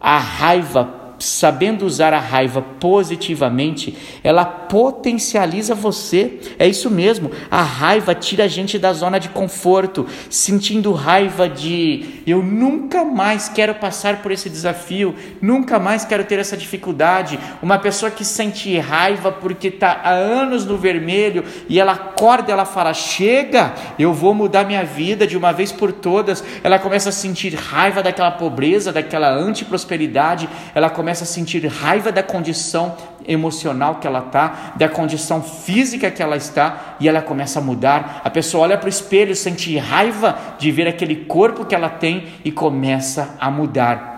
A 0.00 0.18
raiva 0.18 1.05
sabendo 1.18 1.86
usar 1.86 2.12
a 2.12 2.20
raiva 2.20 2.62
positivamente, 2.62 3.96
ela 4.22 4.44
potencializa 4.44 5.74
você. 5.74 6.38
É 6.58 6.66
isso 6.66 6.90
mesmo. 6.90 7.30
A 7.50 7.62
raiva 7.62 8.14
tira 8.14 8.44
a 8.44 8.48
gente 8.48 8.78
da 8.78 8.92
zona 8.92 9.18
de 9.18 9.28
conforto, 9.28 10.06
sentindo 10.28 10.92
raiva 10.92 11.48
de 11.48 12.22
eu 12.26 12.42
nunca 12.42 13.04
mais 13.04 13.48
quero 13.48 13.74
passar 13.74 14.22
por 14.22 14.32
esse 14.32 14.50
desafio, 14.50 15.14
nunca 15.40 15.78
mais 15.78 16.04
quero 16.04 16.24
ter 16.24 16.38
essa 16.38 16.56
dificuldade. 16.56 17.38
Uma 17.62 17.78
pessoa 17.78 18.10
que 18.10 18.24
sente 18.24 18.76
raiva 18.78 19.32
porque 19.32 19.68
está 19.68 20.00
há 20.02 20.10
anos 20.10 20.64
no 20.64 20.76
vermelho 20.76 21.44
e 21.68 21.78
ela 21.78 21.92
acorda, 21.92 22.52
ela 22.52 22.64
fala: 22.64 22.92
chega, 22.92 23.74
eu 23.98 24.12
vou 24.12 24.34
mudar 24.34 24.64
minha 24.64 24.84
vida 24.84 25.26
de 25.26 25.36
uma 25.36 25.52
vez 25.52 25.72
por 25.72 25.92
todas. 25.92 26.42
Ela 26.62 26.78
começa 26.78 27.08
a 27.08 27.12
sentir 27.12 27.54
raiva 27.54 28.02
daquela 28.02 28.30
pobreza, 28.30 28.92
daquela 28.92 29.30
antiprosperidade. 29.30 30.48
Ela 30.74 30.90
começa 30.90 31.05
começa 31.06 31.22
a 31.22 31.26
sentir 31.28 31.64
raiva 31.68 32.10
da 32.10 32.20
condição 32.20 32.96
emocional 33.28 34.00
que 34.00 34.08
ela 34.08 34.18
está, 34.18 34.72
da 34.74 34.88
condição 34.88 35.40
física 35.40 36.10
que 36.10 36.20
ela 36.20 36.36
está, 36.36 36.96
e 36.98 37.08
ela 37.08 37.22
começa 37.22 37.60
a 37.60 37.62
mudar. 37.62 38.22
A 38.24 38.28
pessoa 38.28 38.64
olha 38.64 38.76
para 38.76 38.86
o 38.86 38.88
espelho, 38.88 39.36
sente 39.36 39.78
raiva 39.78 40.36
de 40.58 40.72
ver 40.72 40.88
aquele 40.88 41.14
corpo 41.14 41.64
que 41.64 41.76
ela 41.76 41.88
tem 41.88 42.26
e 42.44 42.50
começa 42.50 43.36
a 43.38 43.48
mudar. 43.52 44.15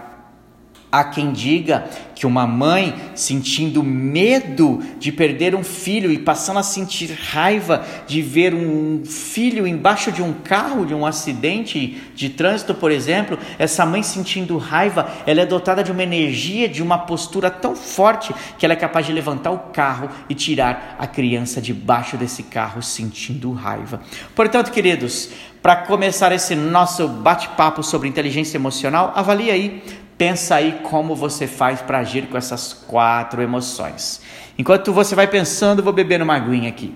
Há 0.90 1.04
quem 1.04 1.32
diga 1.32 1.88
que 2.14 2.26
uma 2.26 2.46
mãe 2.46 2.94
sentindo 3.14 3.82
medo 3.82 4.82
de 4.98 5.12
perder 5.12 5.54
um 5.54 5.62
filho 5.62 6.10
e 6.10 6.18
passando 6.18 6.58
a 6.58 6.62
sentir 6.62 7.12
raiva 7.12 7.84
de 8.06 8.20
ver 8.20 8.54
um 8.54 9.04
filho 9.04 9.66
embaixo 9.66 10.10
de 10.10 10.22
um 10.22 10.32
carro, 10.32 10.84
de 10.84 10.94
um 10.94 11.06
acidente 11.06 12.02
de 12.14 12.30
trânsito, 12.30 12.74
por 12.74 12.90
exemplo, 12.90 13.38
essa 13.58 13.86
mãe 13.86 14.02
sentindo 14.02 14.56
raiva, 14.56 15.08
ela 15.26 15.42
é 15.42 15.46
dotada 15.46 15.84
de 15.84 15.92
uma 15.92 16.02
energia, 16.02 16.68
de 16.68 16.82
uma 16.82 16.98
postura 16.98 17.50
tão 17.50 17.76
forte 17.76 18.34
que 18.58 18.66
ela 18.66 18.72
é 18.72 18.76
capaz 18.76 19.06
de 19.06 19.12
levantar 19.12 19.50
o 19.50 19.58
carro 19.70 20.08
e 20.28 20.34
tirar 20.34 20.96
a 20.98 21.06
criança 21.06 21.60
debaixo 21.60 22.16
desse 22.16 22.42
carro 22.42 22.82
sentindo 22.82 23.52
raiva. 23.52 24.00
Portanto, 24.34 24.72
queridos, 24.72 25.30
para 25.62 25.76
começar 25.76 26.32
esse 26.32 26.54
nosso 26.54 27.08
bate-papo 27.08 27.82
sobre 27.82 28.08
inteligência 28.08 28.56
emocional, 28.56 29.12
avalie 29.14 29.50
aí 29.50 29.82
Pensa 30.18 30.56
aí 30.56 30.80
como 30.82 31.14
você 31.14 31.46
faz 31.46 31.80
para 31.80 32.00
agir 32.00 32.26
com 32.26 32.36
essas 32.36 32.72
quatro 32.72 33.40
emoções. 33.40 34.20
Enquanto 34.58 34.92
você 34.92 35.14
vai 35.14 35.28
pensando, 35.28 35.82
vou 35.82 35.92
beber 35.92 36.20
uma 36.20 36.34
aguinha 36.34 36.68
aqui. 36.68 36.92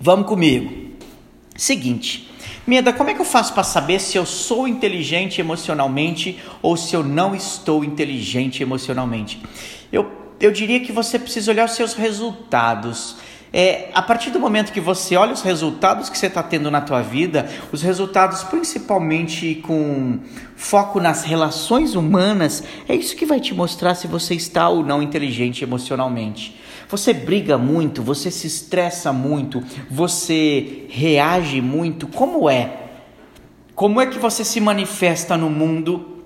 Vamos 0.00 0.26
comigo. 0.26 0.92
Seguinte, 1.56 2.32
Meda, 2.64 2.92
como 2.92 3.10
é 3.10 3.14
que 3.14 3.20
eu 3.20 3.24
faço 3.24 3.52
para 3.52 3.64
saber 3.64 4.00
se 4.00 4.16
eu 4.16 4.24
sou 4.24 4.68
inteligente 4.68 5.40
emocionalmente 5.40 6.38
ou 6.62 6.76
se 6.76 6.94
eu 6.94 7.02
não 7.02 7.34
estou 7.34 7.84
inteligente 7.84 8.62
emocionalmente? 8.62 9.42
Eu, 9.92 10.10
eu 10.38 10.52
diria 10.52 10.78
que 10.78 10.92
você 10.92 11.18
precisa 11.18 11.50
olhar 11.50 11.64
os 11.64 11.72
seus 11.72 11.94
resultados. 11.94 13.16
É, 13.54 13.90
a 13.92 14.00
partir 14.00 14.30
do 14.30 14.40
momento 14.40 14.72
que 14.72 14.80
você 14.80 15.14
olha 15.14 15.34
os 15.34 15.42
resultados 15.42 16.08
que 16.08 16.16
você 16.16 16.26
está 16.26 16.42
tendo 16.42 16.70
na 16.70 16.80
tua 16.80 17.02
vida, 17.02 17.50
os 17.70 17.82
resultados 17.82 18.42
principalmente 18.44 19.56
com 19.56 20.20
foco 20.56 20.98
nas 20.98 21.22
relações 21.22 21.94
humanas, 21.94 22.64
é 22.88 22.94
isso 22.94 23.14
que 23.14 23.26
vai 23.26 23.40
te 23.40 23.52
mostrar 23.52 23.94
se 23.94 24.06
você 24.06 24.34
está 24.34 24.70
ou 24.70 24.82
não 24.82 25.02
inteligente 25.02 25.62
emocionalmente. 25.62 26.58
Você 26.88 27.12
briga 27.12 27.58
muito, 27.58 28.02
você 28.02 28.30
se 28.30 28.46
estressa 28.46 29.12
muito, 29.12 29.62
você 29.90 30.86
reage 30.88 31.60
muito. 31.60 32.06
Como 32.06 32.48
é? 32.48 32.78
Como 33.74 34.00
é 34.00 34.06
que 34.06 34.18
você 34.18 34.44
se 34.44 34.60
manifesta 34.60 35.36
no 35.36 35.50
mundo 35.50 36.24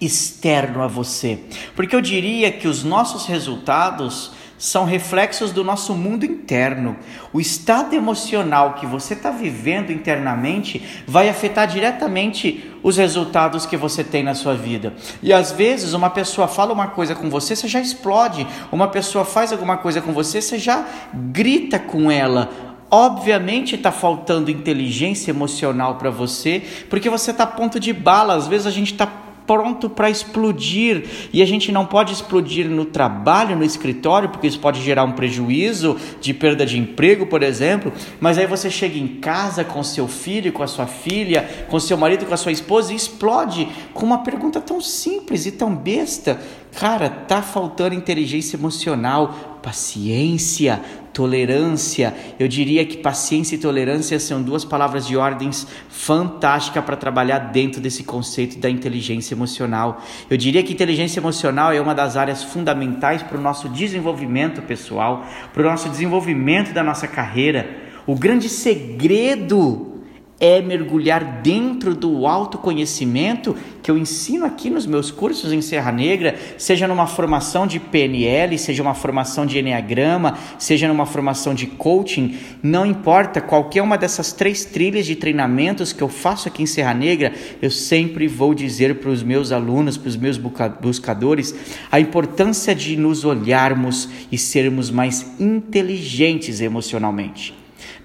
externo 0.00 0.82
a 0.82 0.88
você? 0.88 1.38
Porque 1.76 1.94
eu 1.94 2.00
diria 2.00 2.50
que 2.50 2.66
os 2.66 2.82
nossos 2.82 3.26
resultados 3.26 4.32
são 4.58 4.84
reflexos 4.84 5.52
do 5.52 5.62
nosso 5.62 5.94
mundo 5.94 6.26
interno. 6.26 6.96
O 7.32 7.40
estado 7.40 7.94
emocional 7.94 8.74
que 8.74 8.84
você 8.84 9.14
está 9.14 9.30
vivendo 9.30 9.92
internamente 9.92 10.82
vai 11.06 11.28
afetar 11.28 11.68
diretamente 11.68 12.70
os 12.82 12.96
resultados 12.96 13.64
que 13.64 13.76
você 13.76 14.02
tem 14.02 14.22
na 14.22 14.34
sua 14.34 14.54
vida. 14.54 14.94
E 15.22 15.32
às 15.32 15.52
vezes 15.52 15.94
uma 15.94 16.10
pessoa 16.10 16.48
fala 16.48 16.72
uma 16.72 16.88
coisa 16.88 17.14
com 17.14 17.30
você, 17.30 17.54
você 17.54 17.68
já 17.68 17.80
explode. 17.80 18.46
Uma 18.72 18.88
pessoa 18.88 19.24
faz 19.24 19.52
alguma 19.52 19.76
coisa 19.76 20.00
com 20.00 20.12
você, 20.12 20.42
você 20.42 20.58
já 20.58 20.84
grita 21.14 21.78
com 21.78 22.10
ela. 22.10 22.50
Obviamente 22.90 23.74
está 23.74 23.92
faltando 23.92 24.50
inteligência 24.50 25.30
emocional 25.30 25.96
para 25.96 26.10
você, 26.10 26.62
porque 26.88 27.10
você 27.10 27.30
está 27.30 27.44
a 27.44 27.46
ponto 27.46 27.78
de 27.78 27.92
bala. 27.92 28.34
Às 28.34 28.48
vezes 28.48 28.66
a 28.66 28.70
gente 28.70 28.92
está 28.92 29.06
pronto 29.48 29.88
para 29.88 30.10
explodir. 30.10 31.04
E 31.32 31.42
a 31.42 31.46
gente 31.46 31.72
não 31.72 31.86
pode 31.86 32.12
explodir 32.12 32.68
no 32.68 32.84
trabalho, 32.84 33.56
no 33.56 33.64
escritório, 33.64 34.28
porque 34.28 34.46
isso 34.46 34.60
pode 34.60 34.82
gerar 34.82 35.04
um 35.04 35.12
prejuízo 35.12 35.96
de 36.20 36.34
perda 36.34 36.66
de 36.66 36.78
emprego, 36.78 37.24
por 37.26 37.42
exemplo. 37.42 37.90
Mas 38.20 38.36
aí 38.36 38.46
você 38.46 38.70
chega 38.70 38.98
em 38.98 39.08
casa 39.08 39.64
com 39.64 39.82
seu 39.82 40.06
filho, 40.06 40.52
com 40.52 40.62
a 40.62 40.66
sua 40.66 40.86
filha, 40.86 41.48
com 41.68 41.80
seu 41.80 41.96
marido, 41.96 42.26
com 42.26 42.34
a 42.34 42.36
sua 42.36 42.52
esposa 42.52 42.92
e 42.92 42.96
explode 42.96 43.66
com 43.94 44.04
uma 44.04 44.18
pergunta 44.18 44.60
tão 44.60 44.82
simples 44.82 45.46
e 45.46 45.52
tão 45.52 45.74
besta. 45.74 46.38
Cara, 46.78 47.08
tá 47.08 47.40
faltando 47.40 47.94
inteligência 47.94 48.56
emocional, 48.56 49.58
paciência, 49.62 50.80
tolerância. 51.18 52.14
Eu 52.38 52.46
diria 52.46 52.84
que 52.84 52.96
paciência 52.96 53.56
e 53.56 53.58
tolerância 53.58 54.20
são 54.20 54.40
duas 54.40 54.64
palavras 54.64 55.04
de 55.04 55.16
ordens 55.16 55.66
fantásticas 55.88 56.84
para 56.84 56.94
trabalhar 56.96 57.40
dentro 57.40 57.80
desse 57.80 58.04
conceito 58.04 58.56
da 58.60 58.70
inteligência 58.70 59.34
emocional. 59.34 60.00
Eu 60.30 60.36
diria 60.36 60.62
que 60.62 60.72
inteligência 60.72 61.18
emocional 61.18 61.72
é 61.72 61.80
uma 61.80 61.92
das 61.92 62.16
áreas 62.16 62.44
fundamentais 62.44 63.20
para 63.20 63.36
o 63.36 63.40
nosso 63.40 63.68
desenvolvimento 63.68 64.62
pessoal, 64.62 65.26
para 65.52 65.60
o 65.60 65.64
nosso 65.68 65.88
desenvolvimento 65.88 66.72
da 66.72 66.84
nossa 66.84 67.08
carreira. 67.08 67.68
O 68.06 68.14
grande 68.14 68.48
segredo 68.48 69.97
é 70.40 70.60
mergulhar 70.62 71.42
dentro 71.42 71.94
do 71.94 72.26
autoconhecimento 72.26 73.56
que 73.82 73.90
eu 73.90 73.98
ensino 73.98 74.44
aqui 74.44 74.70
nos 74.70 74.86
meus 74.86 75.10
cursos 75.10 75.52
em 75.52 75.60
Serra 75.60 75.90
Negra, 75.90 76.36
seja 76.56 76.86
numa 76.86 77.06
formação 77.06 77.66
de 77.66 77.80
PNL, 77.80 78.56
seja 78.58 78.82
uma 78.82 78.94
formação 78.94 79.44
de 79.44 79.58
Enneagrama, 79.58 80.38
seja 80.58 80.86
numa 80.86 81.06
formação 81.06 81.54
de 81.54 81.66
coaching, 81.66 82.36
não 82.62 82.86
importa, 82.86 83.40
qualquer 83.40 83.82
uma 83.82 83.98
dessas 83.98 84.32
três 84.32 84.64
trilhas 84.64 85.06
de 85.06 85.16
treinamentos 85.16 85.92
que 85.92 86.02
eu 86.02 86.08
faço 86.08 86.48
aqui 86.48 86.62
em 86.62 86.66
Serra 86.66 86.94
Negra, 86.94 87.32
eu 87.60 87.70
sempre 87.70 88.28
vou 88.28 88.54
dizer 88.54 88.96
para 88.96 89.10
os 89.10 89.22
meus 89.22 89.50
alunos, 89.50 89.96
para 89.96 90.08
os 90.08 90.16
meus 90.16 90.38
buscadores, 90.38 91.54
a 91.90 91.98
importância 91.98 92.74
de 92.74 92.96
nos 92.96 93.24
olharmos 93.24 94.08
e 94.30 94.38
sermos 94.38 94.90
mais 94.90 95.34
inteligentes 95.40 96.60
emocionalmente. 96.60 97.57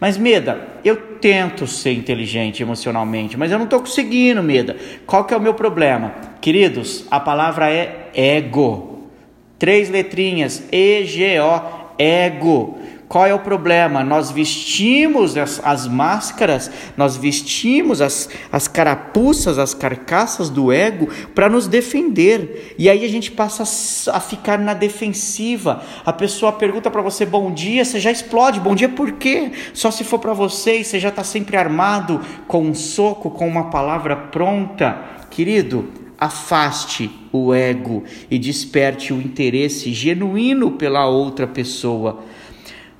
Mas, 0.04 0.18
Meda, 0.18 0.68
eu 0.84 0.98
tento 0.98 1.66
ser 1.66 1.94
inteligente 1.94 2.62
emocionalmente, 2.62 3.38
mas 3.38 3.54
eu 3.54 3.58
não 3.58 3.64
estou 3.64 3.80
conseguindo, 3.80 4.44
Meda. 4.44 4.76
Qual 5.06 5.24
que 5.24 5.34
é 5.34 5.38
o 5.38 5.40
meu 5.40 5.54
problema? 5.54 6.14
Queridos, 6.42 7.06
a 7.10 7.22
palavra 7.22 7.72
é 7.72 8.10
ego. 8.14 9.08
Três 9.58 9.90
letrinhas, 9.90 10.62
E-G-O, 10.70 11.62
ego. 11.98 12.80
Qual 13.14 13.28
é 13.28 13.34
o 13.36 13.38
problema? 13.38 14.04
Nós 14.04 14.32
vestimos 14.32 15.38
as, 15.38 15.62
as 15.64 15.88
máscaras, 15.88 16.72
nós 16.98 17.16
vestimos 17.16 18.02
as, 18.02 18.28
as 18.52 18.68
carapuças, 18.68 19.60
as 19.60 19.72
carcaças 19.72 20.50
do 20.50 20.72
ego 20.72 21.08
para 21.36 21.48
nos 21.48 21.68
defender. 21.68 22.74
E 22.76 22.90
aí 22.90 23.06
a 23.06 23.08
gente 23.08 23.30
passa 23.30 23.62
a 24.12 24.20
ficar 24.20 24.58
na 24.58 24.74
defensiva. 24.74 25.84
A 26.04 26.12
pessoa 26.12 26.54
pergunta 26.54 26.90
para 26.90 27.04
você 27.04 27.24
bom 27.24 27.54
dia, 27.54 27.86
você 27.86 28.00
já 28.00 28.10
explode. 28.10 28.60
Bom 28.60 28.74
dia 28.74 28.90
por 28.90 29.12
quê? 29.12 29.52
Só 29.76 29.92
se 29.92 30.04
for 30.04 30.18
para 30.18 30.34
você 30.34 30.80
e 30.80 30.84
você 30.84 31.00
já 31.00 31.10
está 31.10 31.24
sempre 31.24 31.56
armado 31.56 32.20
com 32.48 32.64
um 32.64 32.74
soco, 32.74 33.30
com 33.30 33.48
uma 33.48 33.70
palavra 33.70 34.16
pronta. 34.16 34.98
Querido, 35.30 35.88
afaste 36.18 37.12
o 37.32 37.54
ego 37.54 38.06
e 38.32 38.40
desperte 38.40 39.14
o 39.14 39.22
interesse 39.22 39.94
genuíno 39.94 40.72
pela 40.72 41.06
outra 41.06 41.46
pessoa. 41.46 42.24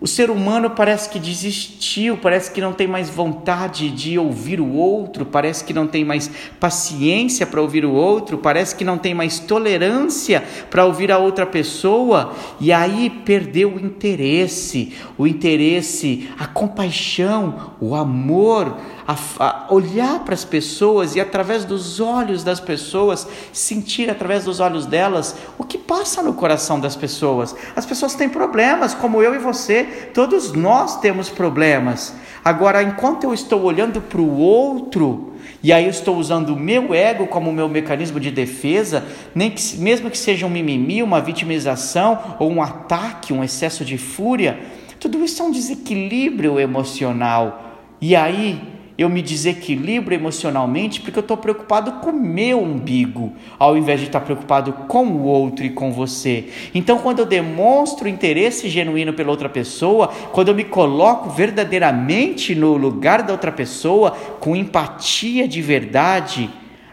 O 0.04 0.08
ser 0.08 0.30
humano 0.30 0.70
parece 0.72 1.08
que 1.08 1.18
desistiu, 1.18 2.18
parece 2.18 2.52
que 2.52 2.60
não 2.60 2.74
tem 2.74 2.86
mais 2.86 3.10
vontade 3.10 3.90
de 3.90 4.20
ouvir 4.20 4.60
o 4.60 4.74
outro, 4.74 5.26
parece 5.26 5.64
que 5.64 5.74
não 5.74 5.88
tem 5.88 6.04
mais 6.04 6.30
paciência 6.60 7.48
para 7.48 7.62
ouvir 7.62 7.86
o 7.86 7.94
outro, 7.94 8.38
parece 8.38 8.76
que 8.76 8.84
não 8.84 8.98
tem 8.98 9.14
mais 9.14 9.40
tolerância 9.40 10.44
para 10.70 10.84
ouvir 10.84 11.10
a 11.10 11.18
outra 11.18 11.46
pessoa, 11.46 12.34
e 12.60 12.70
aí 12.70 13.10
perdeu 13.24 13.76
o 13.76 13.80
interesse, 13.80 14.92
o 15.18 15.26
interesse, 15.26 16.30
a 16.38 16.48
compaixão, 16.48 17.72
o 17.80 17.96
amor, 17.96 18.76
a, 19.08 19.16
a 19.40 19.74
olhar 19.74 20.20
para 20.20 20.34
as 20.34 20.46
pessoas 20.46 21.16
e 21.16 21.22
através 21.22 21.66
dos 21.66 22.00
olhos 22.00 22.44
das 22.44 22.60
pessoas, 22.60 23.28
sentir 23.52 24.10
através 24.10 24.46
dos 24.46 24.60
olhos 24.60 24.86
delas 24.86 25.36
o 25.58 25.64
que 25.64 25.78
passa 25.78 26.22
no 26.22 26.34
coração 26.34 26.80
das 26.80 26.96
pessoas. 26.96 27.56
As 27.76 27.86
pessoas 27.86 28.16
têm 28.16 28.30
problemas, 28.30 28.94
como 28.94 29.22
eu 29.22 29.36
e 29.36 29.40
você, 29.40 29.84
todos 30.14 30.54
nós 30.54 31.00
temos 31.00 31.30
problemas. 31.30 32.14
Agora, 32.44 32.84
enquanto 32.84 33.24
eu 33.24 33.34
estou 33.34 33.64
olhando 33.64 34.02
para 34.02 34.20
o 34.20 34.38
outro, 34.38 35.34
e 35.62 35.72
aí 35.72 35.86
eu 35.86 35.90
estou 35.90 36.18
usando 36.18 36.50
o 36.50 36.60
meu 36.60 36.94
ego 36.94 37.26
como 37.28 37.54
meu 37.54 37.70
mecanismo 37.70 38.20
de 38.20 38.30
defesa, 38.32 39.06
nem 39.34 39.50
que, 39.50 39.78
mesmo 39.78 40.10
que 40.10 40.18
seja 40.18 40.46
um 40.46 40.50
mimimi, 40.50 41.02
uma 41.02 41.22
vitimização 41.22 42.36
ou 42.40 42.52
um 42.52 42.62
ataque, 42.62 43.32
um 43.32 43.44
excesso 43.44 43.86
de 43.86 43.98
fúria, 43.98 44.60
tudo 45.00 45.24
isso 45.24 45.42
é 45.42 45.46
um 45.46 45.52
desequilíbrio 45.52 46.60
emocional. 46.60 47.80
E 48.02 48.16
aí 48.16 48.73
eu 49.04 49.10
me 49.10 49.22
desequilibro 49.22 50.14
emocionalmente 50.14 51.02
porque 51.02 51.20
eu 51.20 51.22
estou 51.22 51.38
preocupado 51.38 51.94
com 51.94 52.10
o 52.10 52.20
meu 52.20 52.62
umbigo, 52.62 53.34
ao 53.60 53.78
invés 53.78 54.00
de 54.00 54.08
estar 54.08 54.22
preocupado 54.22 54.74
com 54.88 55.06
o 55.06 55.24
outro 55.24 55.64
e 55.66 55.70
com 55.70 55.92
você. 55.92 56.50
Então, 56.74 56.98
quando 56.98 57.20
eu 57.20 57.26
demonstro 57.26 58.08
interesse 58.08 58.70
genuíno 58.70 59.14
pela 59.14 59.30
outra 59.32 59.50
pessoa, 59.50 60.08
quando 60.32 60.48
eu 60.50 60.56
me 60.56 60.64
coloco 60.64 61.30
verdadeiramente 61.30 62.56
no 62.56 62.76
lugar 62.76 63.22
da 63.24 63.34
outra 63.34 63.52
pessoa, 63.52 64.12
com 64.40 64.56
empatia 64.56 65.48
de 65.48 65.62
verdade, 65.62 66.50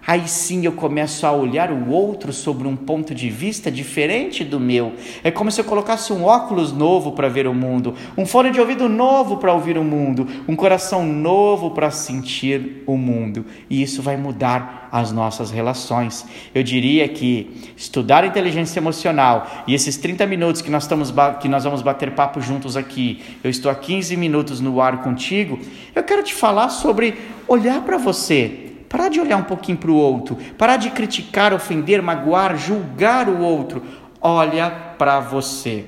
aí 0.07 0.29
sim 0.29 0.65
eu 0.65 0.73
começo 0.73 1.27
a 1.27 1.33
olhar 1.33 1.71
o 1.71 1.91
outro 1.91 2.33
sobre 2.33 2.67
um 2.67 2.77
ponto 2.77 3.15
de 3.15 3.29
vista 3.31 3.71
diferente 3.71 4.45
do 4.45 4.59
meu. 4.59 4.95
É 5.23 5.31
como 5.31 5.51
se 5.51 5.61
eu 5.61 5.65
colocasse 5.65 6.13
um 6.13 6.25
óculos 6.25 6.73
novo 6.73 7.13
para 7.13 7.29
ver 7.29 7.47
o 7.47 7.55
mundo, 7.55 7.95
um 8.17 8.27
fone 8.27 8.51
de 8.51 8.61
ouvido 8.61 8.89
novo 8.89 9.37
para 9.37 9.53
ouvir 9.53 9.77
o 9.79 9.85
mundo, 9.85 10.27
um 10.49 10.57
coração 10.57 11.07
novo 11.07 11.71
para 11.71 11.91
sentir 11.91 12.83
o 12.87 12.97
mundo. 12.97 13.45
E 13.69 13.83
isso 13.83 14.03
vai 14.03 14.17
mudar 14.17 14.89
as 14.93 15.13
nossas 15.13 15.51
relações. 15.51 16.27
Eu 16.55 16.63
diria 16.63 17.07
que 17.09 17.57
estudar 17.77 18.25
inteligência 18.25 18.81
emocional 18.81 19.65
e 19.67 19.75
esses 19.75 19.97
30 19.97 20.27
minutos 20.27 20.63
que 20.63 20.71
nós, 20.71 20.85
estamos, 20.85 21.13
que 21.41 21.49
nós 21.49 21.65
vamos 21.65 21.83
bater 21.83 22.11
papo 22.13 22.41
juntos 22.41 22.77
aqui, 22.77 23.23
eu 23.43 23.51
estou 23.51 23.71
há 23.71 23.75
15 23.75 24.17
minutos 24.17 24.61
no 24.61 24.81
ar 24.81 25.03
contigo, 25.03 25.59
eu 25.95 26.03
quero 26.03 26.23
te 26.23 26.35
falar 26.35 26.69
sobre 26.71 27.15
olhar 27.47 27.83
para 27.83 27.99
você 27.99 28.70
Parar 28.91 29.09
de 29.09 29.21
olhar 29.21 29.37
um 29.37 29.45
pouquinho 29.45 29.79
para 29.79 29.93
o 29.93 29.95
outro, 29.95 30.37
parar 30.59 30.77
de 30.77 30.91
criticar, 30.91 31.55
ofender, 31.55 32.03
magoar, 32.03 32.59
julgar 32.59 33.29
o 33.29 33.39
outro. 33.39 33.85
Olha 34.21 34.69
para 34.99 35.21
você. 35.21 35.87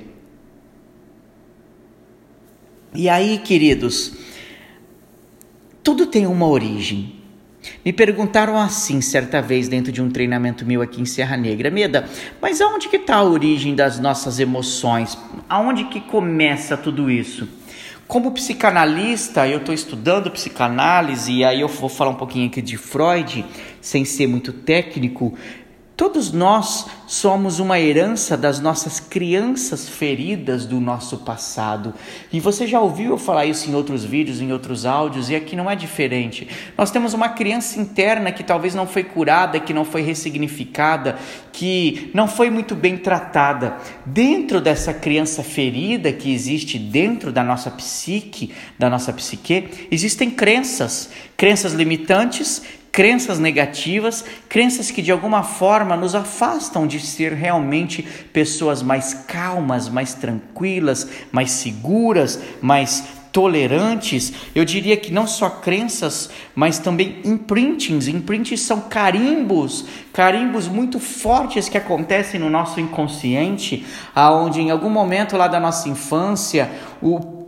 E 2.95 3.09
aí, 3.09 3.39
queridos, 3.39 4.15
tudo 5.83 6.07
tem 6.07 6.29
uma 6.29 6.47
origem. 6.47 7.17
Me 7.85 7.93
perguntaram 7.93 8.57
assim 8.57 9.01
certa 9.01 9.43
vez 9.43 9.67
dentro 9.67 9.91
de 9.91 10.01
um 10.01 10.09
treinamento 10.09 10.65
meu 10.65 10.81
aqui 10.81 11.01
em 11.01 11.05
Serra 11.05 11.37
Negra, 11.37 11.73
Meda, 11.73 12.09
mas 12.41 12.61
aonde 12.61 12.89
que 12.89 12.99
está 12.99 13.17
a 13.17 13.25
origem 13.25 13.75
das 13.75 13.99
nossas 13.99 14.39
emoções? 14.39 15.19
Aonde 15.49 15.87
que 15.87 16.01
começa 16.01 16.77
tudo 16.77 17.11
isso? 17.11 17.49
Como 18.13 18.31
psicanalista, 18.33 19.49
eu 19.49 19.57
estou 19.57 19.75
estudando 19.75 20.31
psicanálise 20.31 21.33
e 21.33 21.43
aí 21.47 21.63
eu 21.63 21.69
vou 21.69 21.89
falar 21.89 22.11
um 22.11 22.15
pouquinho 22.15 22.47
aqui 22.47 22.61
de 22.61 22.77
Freud, 22.77 23.43
sem 23.81 24.05
ser 24.05 24.27
muito 24.27 24.53
técnico. 24.53 25.33
Todos 26.03 26.33
nós 26.33 26.87
somos 27.07 27.61
uma 27.61 27.79
herança 27.79 28.37
das 28.37 28.59
nossas 28.59 28.99
crianças 28.99 29.89
feridas 29.89 30.67
do 30.67 30.81
nosso 30.81 31.19
passado. 31.19 31.95
E 32.33 32.41
você 32.41 32.67
já 32.67 32.81
ouviu 32.81 33.13
eu 33.13 33.19
falar 33.19 33.47
isso 33.47 33.71
em 33.71 33.75
outros 33.77 34.05
vídeos, 34.05 34.41
em 34.41 34.51
outros 34.53 34.85
áudios, 34.85 35.31
e 35.31 35.37
aqui 35.37 35.55
não 35.55 35.71
é 35.71 35.77
diferente. 35.77 36.49
Nós 36.77 36.91
temos 36.91 37.15
uma 37.15 37.29
criança 37.29 37.79
interna 37.79 38.33
que 38.33 38.43
talvez 38.43 38.75
não 38.75 38.85
foi 38.85 39.05
curada, 39.05 39.61
que 39.61 39.73
não 39.73 39.85
foi 39.85 40.03
ressignificada, 40.03 41.17
que 41.53 42.11
não 42.13 42.27
foi 42.27 42.51
muito 42.51 42.75
bem 42.75 42.97
tratada. 42.97 43.77
Dentro 44.05 44.61
dessa 44.61 44.93
criança 44.93 45.45
ferida 45.45 46.13
que 46.13 46.35
existe 46.35 46.81
dentro 46.81 47.31
da 47.31 47.45
nossa 47.45 47.71
psique, 47.71 48.53
da 48.77 48.91
nossa 48.91 49.13
psique, 49.13 49.87
existem 49.89 50.29
crenças, 50.29 51.11
crenças 51.37 51.73
limitantes 51.75 52.82
crenças 52.93 53.39
negativas, 53.39 54.23
crenças 54.51 54.91
que 54.91 55.01
de 55.01 55.11
alguma 55.11 55.43
forma 55.43 55.97
nos 55.97 56.15
afastam 56.15 56.87
de 56.87 57.01
ser 57.01 57.33
realmente 57.33 58.03
pessoas 58.33 58.83
mais 58.83 59.15
calmas, 59.15 59.89
mais 59.89 60.13
tranquilas, 60.13 61.09
mais 61.33 61.51
seguras, 61.53 62.39
mais 62.61 63.03
tolerantes. 63.33 64.33
Eu 64.55 64.63
diria 64.63 64.95
que 64.95 65.11
não 65.11 65.27
só 65.27 65.49
crenças, 65.49 66.29
mas 66.55 66.79
também 66.79 67.17
imprintings. 67.25 68.09
Imprintings 68.09 68.61
são 68.61 68.83
carimbos, 68.83 69.87
carimbos 70.13 70.69
muito 70.69 71.01
fortes 71.01 71.71
que 71.71 71.79
acontecem 71.79 72.39
no 72.39 72.51
nosso 72.51 72.79
inconsciente, 72.79 73.87
aonde 74.15 74.61
em 74.61 74.71
algum 74.71 74.91
momento 74.91 75.35
lá 75.39 75.49
da 75.49 75.59
nossa 75.59 75.89
infância, 75.89 76.71
o 77.01 77.42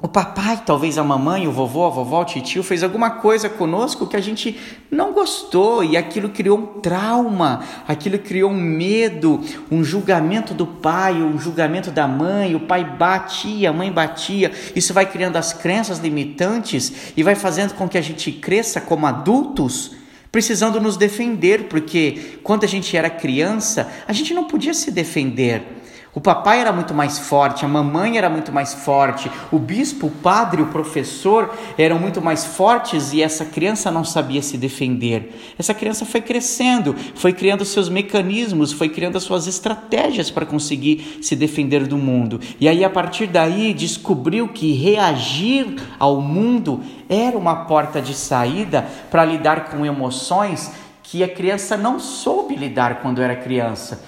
o 0.00 0.06
papai, 0.06 0.62
talvez 0.64 0.96
a 0.96 1.02
mamãe, 1.02 1.48
o 1.48 1.52
vovô, 1.52 1.84
a 1.84 1.90
vovó, 1.90 2.22
o 2.22 2.24
tio 2.24 2.62
fez 2.62 2.84
alguma 2.84 3.10
coisa 3.10 3.48
conosco 3.48 4.06
que 4.06 4.16
a 4.16 4.20
gente 4.20 4.56
não 4.88 5.12
gostou 5.12 5.82
e 5.82 5.96
aquilo 5.96 6.28
criou 6.28 6.56
um 6.56 6.66
trauma, 6.80 7.64
aquilo 7.86 8.16
criou 8.16 8.52
um 8.52 8.60
medo, 8.60 9.40
um 9.68 9.82
julgamento 9.82 10.54
do 10.54 10.64
pai, 10.64 11.14
um 11.14 11.36
julgamento 11.36 11.90
da 11.90 12.06
mãe, 12.06 12.54
o 12.54 12.60
pai 12.60 12.84
batia, 12.84 13.70
a 13.70 13.72
mãe 13.72 13.90
batia. 13.90 14.52
Isso 14.76 14.94
vai 14.94 15.04
criando 15.04 15.34
as 15.34 15.52
crenças 15.52 15.98
limitantes 15.98 17.12
e 17.16 17.24
vai 17.24 17.34
fazendo 17.34 17.74
com 17.74 17.88
que 17.88 17.98
a 17.98 18.02
gente 18.02 18.30
cresça 18.30 18.80
como 18.80 19.04
adultos 19.04 19.96
precisando 20.30 20.80
nos 20.80 20.96
defender, 20.96 21.64
porque 21.64 22.38
quando 22.44 22.62
a 22.62 22.68
gente 22.68 22.96
era 22.96 23.10
criança, 23.10 23.90
a 24.06 24.12
gente 24.12 24.32
não 24.32 24.44
podia 24.44 24.74
se 24.74 24.92
defender. 24.92 25.77
O 26.18 26.20
papai 26.20 26.60
era 26.60 26.72
muito 26.72 26.92
mais 26.92 27.16
forte, 27.16 27.64
a 27.64 27.68
mamãe 27.68 28.18
era 28.18 28.28
muito 28.28 28.50
mais 28.50 28.74
forte, 28.74 29.30
o 29.52 29.56
bispo, 29.56 30.08
o 30.08 30.10
padre, 30.10 30.60
o 30.60 30.66
professor 30.66 31.56
eram 31.78 31.96
muito 31.96 32.20
mais 32.20 32.44
fortes 32.44 33.12
e 33.12 33.22
essa 33.22 33.44
criança 33.44 33.88
não 33.88 34.02
sabia 34.02 34.42
se 34.42 34.58
defender. 34.58 35.54
Essa 35.56 35.72
criança 35.72 36.04
foi 36.04 36.20
crescendo, 36.20 36.92
foi 37.14 37.32
criando 37.32 37.64
seus 37.64 37.88
mecanismos, 37.88 38.72
foi 38.72 38.88
criando 38.88 39.16
as 39.16 39.22
suas 39.22 39.46
estratégias 39.46 40.28
para 40.28 40.44
conseguir 40.44 41.20
se 41.22 41.36
defender 41.36 41.86
do 41.86 41.96
mundo. 41.96 42.40
E 42.58 42.68
aí, 42.68 42.84
a 42.84 42.90
partir 42.90 43.28
daí, 43.28 43.72
descobriu 43.72 44.48
que 44.48 44.72
reagir 44.72 45.76
ao 46.00 46.20
mundo 46.20 46.80
era 47.08 47.38
uma 47.38 47.66
porta 47.66 48.02
de 48.02 48.12
saída 48.12 48.84
para 49.08 49.24
lidar 49.24 49.66
com 49.66 49.86
emoções 49.86 50.72
que 51.04 51.22
a 51.22 51.28
criança 51.28 51.76
não 51.76 52.00
soube 52.00 52.56
lidar 52.56 52.96
quando 53.02 53.22
era 53.22 53.36
criança. 53.36 54.02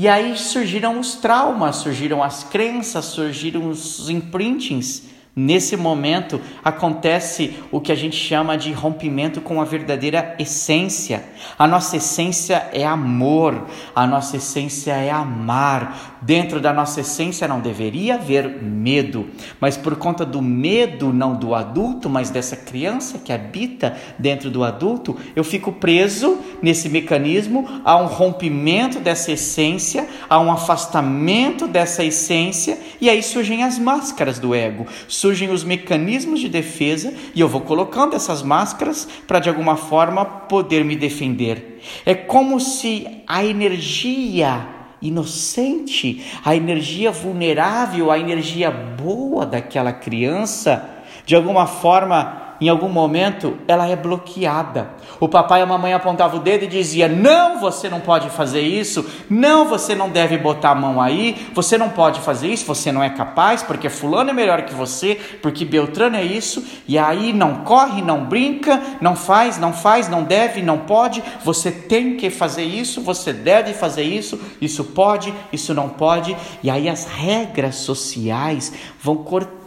E 0.00 0.06
aí 0.06 0.38
surgiram 0.38 1.00
os 1.00 1.16
traumas, 1.16 1.74
surgiram 1.74 2.22
as 2.22 2.44
crenças, 2.44 3.06
surgiram 3.06 3.68
os 3.68 4.08
imprintings 4.08 5.02
Nesse 5.40 5.76
momento 5.76 6.40
acontece 6.64 7.54
o 7.70 7.80
que 7.80 7.92
a 7.92 7.94
gente 7.94 8.16
chama 8.16 8.58
de 8.58 8.72
rompimento 8.72 9.40
com 9.40 9.60
a 9.60 9.64
verdadeira 9.64 10.34
essência. 10.36 11.22
A 11.56 11.64
nossa 11.64 11.96
essência 11.96 12.68
é 12.72 12.84
amor, 12.84 13.66
a 13.94 14.04
nossa 14.04 14.36
essência 14.36 14.94
é 14.94 15.12
amar. 15.12 16.18
Dentro 16.20 16.58
da 16.58 16.72
nossa 16.72 17.02
essência 17.02 17.46
não 17.46 17.60
deveria 17.60 18.16
haver 18.16 18.60
medo, 18.60 19.28
mas 19.60 19.76
por 19.76 19.94
conta 19.94 20.26
do 20.26 20.42
medo, 20.42 21.12
não 21.12 21.36
do 21.36 21.54
adulto, 21.54 22.10
mas 22.10 22.30
dessa 22.30 22.56
criança 22.56 23.18
que 23.18 23.32
habita 23.32 23.96
dentro 24.18 24.50
do 24.50 24.64
adulto, 24.64 25.16
eu 25.36 25.44
fico 25.44 25.70
preso 25.70 26.40
nesse 26.60 26.88
mecanismo 26.88 27.80
a 27.84 27.96
um 27.96 28.06
rompimento 28.06 28.98
dessa 28.98 29.30
essência, 29.30 30.08
a 30.28 30.40
um 30.40 30.50
afastamento 30.50 31.68
dessa 31.68 32.02
essência, 32.02 32.76
e 33.00 33.08
aí 33.08 33.22
surgem 33.22 33.62
as 33.62 33.78
máscaras 33.78 34.40
do 34.40 34.52
ego 34.52 34.84
os 35.28 35.64
mecanismos 35.64 36.40
de 36.40 36.48
defesa 36.48 37.12
e 37.34 37.40
eu 37.40 37.48
vou 37.48 37.60
colocando 37.60 38.16
essas 38.16 38.42
máscaras 38.42 39.08
para 39.26 39.40
de 39.40 39.48
alguma 39.48 39.76
forma 39.76 40.24
poder 40.24 40.84
me 40.84 40.96
defender. 40.96 41.80
É 42.04 42.14
como 42.14 42.58
se 42.58 43.06
a 43.26 43.44
energia 43.44 44.68
inocente, 45.00 46.24
a 46.44 46.56
energia 46.56 47.10
vulnerável, 47.10 48.10
a 48.10 48.18
energia 48.18 48.70
boa 48.70 49.46
daquela 49.46 49.92
criança, 49.92 50.88
de 51.24 51.36
alguma 51.36 51.66
forma 51.66 52.47
em 52.60 52.68
algum 52.68 52.88
momento, 52.88 53.56
ela 53.68 53.88
é 53.88 53.94
bloqueada. 53.94 54.90
O 55.20 55.28
papai 55.28 55.60
e 55.60 55.62
a 55.62 55.66
mamãe 55.66 55.92
apontavam 55.92 56.40
o 56.40 56.42
dedo 56.42 56.64
e 56.64 56.68
dizia: 56.68 57.08
"Não, 57.08 57.60
você 57.60 57.88
não 57.88 58.00
pode 58.00 58.28
fazer 58.30 58.60
isso. 58.60 59.08
Não, 59.30 59.68
você 59.68 59.94
não 59.94 60.10
deve 60.10 60.36
botar 60.38 60.70
a 60.70 60.74
mão 60.74 61.00
aí. 61.00 61.48
Você 61.54 61.78
não 61.78 61.90
pode 61.90 62.20
fazer 62.20 62.48
isso, 62.48 62.66
você 62.66 62.90
não 62.90 63.02
é 63.02 63.10
capaz, 63.10 63.62
porque 63.62 63.88
fulano 63.88 64.30
é 64.30 64.32
melhor 64.32 64.62
que 64.62 64.74
você, 64.74 65.14
porque 65.40 65.64
Beltrano 65.64 66.16
é 66.16 66.24
isso". 66.24 66.64
E 66.86 66.98
aí 66.98 67.32
não 67.32 67.56
corre, 67.64 68.02
não 68.02 68.24
brinca, 68.24 68.82
não 69.00 69.14
faz, 69.14 69.58
não 69.58 69.72
faz, 69.72 70.08
não 70.08 70.24
deve, 70.24 70.60
não 70.60 70.78
pode. 70.78 71.22
Você 71.44 71.70
tem 71.70 72.16
que 72.16 72.28
fazer 72.28 72.64
isso, 72.64 73.00
você 73.00 73.32
deve 73.32 73.72
fazer 73.72 74.02
isso. 74.02 74.40
Isso 74.60 74.82
pode, 74.82 75.32
isso 75.52 75.72
não 75.72 75.88
pode. 75.88 76.36
E 76.62 76.70
aí 76.70 76.88
as 76.88 77.04
regras 77.04 77.76
sociais 77.76 78.72
vão 79.00 79.16
cortando 79.16 79.57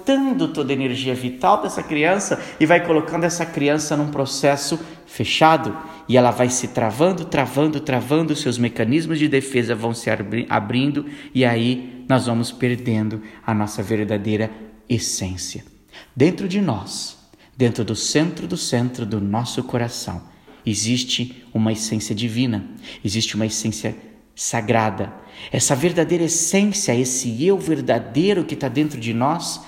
toda 0.47 0.71
a 0.71 0.75
energia 0.75 1.13
vital 1.13 1.61
dessa 1.61 1.83
criança 1.83 2.41
e 2.59 2.65
vai 2.65 2.85
colocando 2.85 3.23
essa 3.23 3.45
criança 3.45 3.95
num 3.95 4.09
processo 4.09 4.79
fechado 5.05 5.77
e 6.07 6.17
ela 6.17 6.31
vai 6.31 6.49
se 6.49 6.69
travando, 6.69 7.25
travando, 7.25 7.79
travando, 7.79 8.35
seus 8.35 8.57
mecanismos 8.57 9.19
de 9.19 9.27
defesa 9.27 9.75
vão 9.75 9.93
se 9.93 10.09
abrindo 10.49 11.05
e 11.33 11.45
aí 11.45 12.05
nós 12.07 12.25
vamos 12.25 12.51
perdendo 12.51 13.21
a 13.45 13.53
nossa 13.53 13.81
verdadeira 13.81 14.49
essência. 14.89 15.63
Dentro 16.15 16.47
de 16.47 16.61
nós, 16.61 17.17
dentro 17.55 17.83
do 17.83 17.95
centro 17.95 18.47
do 18.47 18.57
centro 18.57 19.05
do 19.05 19.21
nosso 19.21 19.63
coração, 19.63 20.21
existe 20.65 21.43
uma 21.53 21.71
essência 21.71 22.13
divina, 22.13 22.65
existe 23.03 23.35
uma 23.35 23.45
essência 23.45 23.95
sagrada. 24.35 25.13
Essa 25.51 25.75
verdadeira 25.75 26.23
essência, 26.23 26.95
esse 26.95 27.45
eu 27.45 27.57
verdadeiro 27.57 28.43
que 28.43 28.53
está 28.53 28.67
dentro 28.67 28.99
de 28.99 29.13
nós, 29.13 29.61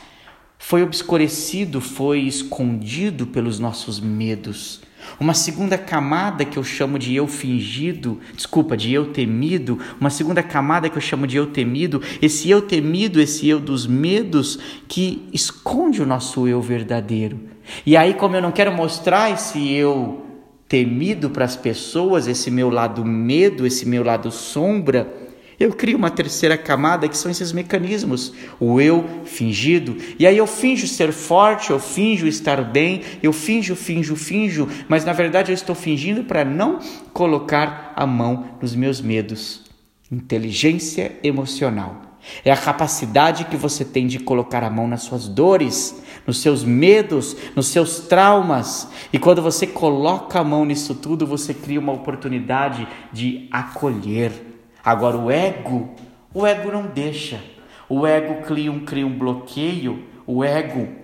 foi 0.65 0.81
obscurecido, 0.81 1.81
foi 1.81 2.21
escondido 2.21 3.27
pelos 3.27 3.59
nossos 3.59 3.99
medos. 3.99 4.79
Uma 5.19 5.33
segunda 5.33 5.77
camada 5.77 6.45
que 6.45 6.57
eu 6.57 6.63
chamo 6.63 6.97
de 6.97 7.13
eu 7.13 7.27
fingido, 7.27 8.21
desculpa, 8.33 8.77
de 8.77 8.93
eu 8.93 9.07
temido, 9.07 9.77
uma 9.99 10.09
segunda 10.09 10.41
camada 10.41 10.87
que 10.89 10.97
eu 10.97 11.01
chamo 11.01 11.27
de 11.27 11.35
eu 11.35 11.47
temido, 11.47 12.01
esse 12.21 12.49
eu 12.49 12.61
temido, 12.61 13.19
esse 13.19 13.47
eu 13.49 13.59
dos 13.59 13.85
medos 13.85 14.57
que 14.87 15.27
esconde 15.33 16.01
o 16.01 16.05
nosso 16.05 16.47
eu 16.47 16.61
verdadeiro. 16.61 17.41
E 17.85 17.97
aí, 17.97 18.13
como 18.13 18.37
eu 18.37 18.41
não 18.41 18.51
quero 18.53 18.71
mostrar 18.71 19.31
esse 19.31 19.69
eu 19.69 20.25
temido 20.69 21.29
para 21.29 21.43
as 21.43 21.57
pessoas, 21.57 22.25
esse 22.25 22.49
meu 22.49 22.69
lado 22.69 23.03
medo, 23.03 23.67
esse 23.67 23.85
meu 23.85 24.01
lado 24.01 24.31
sombra, 24.31 25.22
eu 25.63 25.71
crio 25.73 25.97
uma 25.97 26.11
terceira 26.11 26.57
camada 26.57 27.07
que 27.07 27.17
são 27.17 27.31
esses 27.31 27.53
mecanismos, 27.53 28.33
o 28.59 28.81
eu 28.81 29.05
fingido. 29.23 29.95
E 30.19 30.27
aí 30.27 30.37
eu 30.37 30.45
finjo 30.45 30.87
ser 30.87 31.13
forte, 31.13 31.71
eu 31.71 31.79
finjo 31.79 32.27
estar 32.27 32.61
bem, 32.61 33.01
eu 33.21 33.31
finjo, 33.31 33.75
finjo, 33.75 34.15
finjo, 34.15 34.67
mas 34.89 35.05
na 35.05 35.13
verdade 35.13 35.51
eu 35.51 35.55
estou 35.55 35.73
fingindo 35.73 36.25
para 36.25 36.43
não 36.43 36.79
colocar 37.13 37.93
a 37.95 38.05
mão 38.05 38.57
nos 38.61 38.75
meus 38.75 38.99
medos. 38.99 39.63
Inteligência 40.11 41.17
emocional 41.23 42.01
é 42.43 42.51
a 42.51 42.57
capacidade 42.57 43.45
que 43.45 43.57
você 43.57 43.83
tem 43.83 44.05
de 44.05 44.19
colocar 44.19 44.63
a 44.63 44.69
mão 44.69 44.87
nas 44.87 45.03
suas 45.03 45.27
dores, 45.27 46.01
nos 46.27 46.41
seus 46.41 46.63
medos, 46.63 47.35
nos 47.55 47.67
seus 47.67 47.99
traumas. 48.01 48.87
E 49.11 49.19
quando 49.19 49.41
você 49.41 49.65
coloca 49.67 50.39
a 50.39 50.43
mão 50.43 50.65
nisso 50.65 50.95
tudo, 50.95 51.25
você 51.25 51.53
cria 51.53 51.79
uma 51.79 51.93
oportunidade 51.93 52.87
de 53.11 53.47
acolher 53.51 54.52
Agora 54.83 55.17
o 55.17 55.31
ego, 55.31 55.89
o 56.33 56.45
ego 56.45 56.71
não 56.71 56.87
deixa. 56.87 57.39
O 57.87 58.05
ego 58.05 58.41
cria 58.45 58.71
um, 58.71 58.85
cria 58.85 59.05
um 59.05 59.17
bloqueio, 59.17 60.03
o 60.25 60.43
ego 60.43 61.03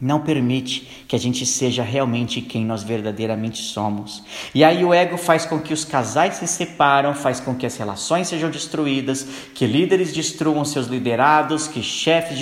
não 0.00 0.20
permite 0.20 1.04
que 1.06 1.14
a 1.14 1.18
gente 1.18 1.44
seja 1.44 1.82
realmente 1.82 2.40
quem 2.40 2.64
nós 2.64 2.82
verdadeiramente 2.82 3.58
somos. 3.58 4.22
E 4.54 4.64
aí 4.64 4.82
o 4.84 4.94
ego 4.94 5.18
faz 5.18 5.44
com 5.44 5.60
que 5.60 5.74
os 5.74 5.84
casais 5.84 6.36
se 6.36 6.46
separam, 6.46 7.14
faz 7.14 7.38
com 7.38 7.54
que 7.54 7.66
as 7.66 7.76
relações 7.76 8.28
sejam 8.28 8.50
destruídas, 8.50 9.26
que 9.54 9.66
líderes 9.66 10.12
destruam 10.12 10.64
seus 10.64 10.86
liderados, 10.86 11.68
que 11.68 11.82
chefes 11.82 12.38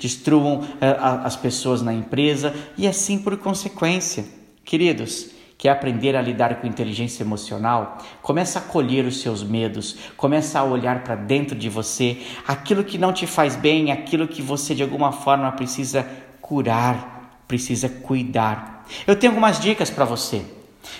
destruam 0.00 0.60
uh, 0.60 1.24
as 1.24 1.34
pessoas 1.34 1.82
na 1.82 1.92
empresa 1.92 2.54
e 2.78 2.86
assim 2.86 3.18
por 3.18 3.36
consequência. 3.36 4.24
Queridos, 4.64 5.30
Quer 5.58 5.70
aprender 5.70 6.14
a 6.14 6.20
lidar 6.20 6.56
com 6.56 6.66
inteligência 6.66 7.22
emocional? 7.22 7.98
Começa 8.20 8.58
a 8.58 8.62
acolher 8.62 9.06
os 9.06 9.20
seus 9.20 9.42
medos, 9.42 9.96
começa 10.16 10.58
a 10.58 10.64
olhar 10.64 11.02
para 11.02 11.14
dentro 11.14 11.56
de 11.56 11.70
você, 11.70 12.18
aquilo 12.46 12.84
que 12.84 12.98
não 12.98 13.12
te 13.12 13.26
faz 13.26 13.56
bem, 13.56 13.90
aquilo 13.90 14.28
que 14.28 14.42
você 14.42 14.74
de 14.74 14.82
alguma 14.82 15.12
forma 15.12 15.50
precisa 15.52 16.06
curar, 16.42 17.42
precisa 17.48 17.88
cuidar. 17.88 18.86
Eu 19.06 19.16
tenho 19.16 19.32
algumas 19.32 19.58
dicas 19.58 19.88
para 19.88 20.04
você. 20.04 20.44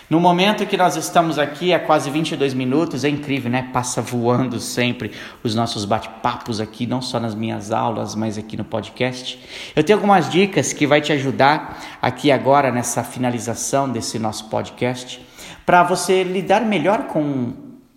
No 0.08 0.20
momento 0.20 0.66
que 0.66 0.76
nós 0.76 0.96
estamos 0.96 1.38
aqui, 1.38 1.72
há 1.72 1.80
quase 1.80 2.10
22 2.10 2.54
minutos, 2.54 3.04
é 3.04 3.08
incrível, 3.08 3.50
né? 3.50 3.70
Passa 3.72 4.00
voando 4.00 4.60
sempre 4.60 5.10
os 5.42 5.54
nossos 5.54 5.84
bate-papos 5.84 6.60
aqui, 6.60 6.86
não 6.86 7.02
só 7.02 7.18
nas 7.18 7.34
minhas 7.34 7.72
aulas, 7.72 8.14
mas 8.14 8.38
aqui 8.38 8.56
no 8.56 8.64
podcast. 8.64 9.38
Eu 9.74 9.82
tenho 9.82 9.98
algumas 9.98 10.30
dicas 10.30 10.72
que 10.72 10.86
vai 10.86 11.00
te 11.00 11.12
ajudar 11.12 11.82
aqui 12.00 12.30
agora 12.30 12.70
nessa 12.70 13.02
finalização 13.02 13.88
desse 13.90 14.18
nosso 14.18 14.44
podcast, 14.48 15.20
para 15.64 15.82
você 15.82 16.22
lidar 16.22 16.60
melhor 16.60 17.08
com 17.08 17.52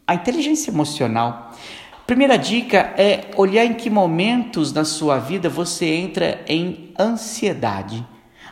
a 0.08 0.16
inteligência 0.16 0.72
emocional. 0.72 1.52
Primeira 2.08 2.40
dica 2.40 2.92
é 2.98 3.26
olhar 3.36 3.64
em 3.64 3.76
que 3.76 3.88
momentos 3.88 4.74
na 4.74 4.84
sua 4.84 5.20
vida 5.20 5.48
você 5.48 5.86
entra 5.86 6.44
em 6.48 6.92
ansiedade. 7.00 8.04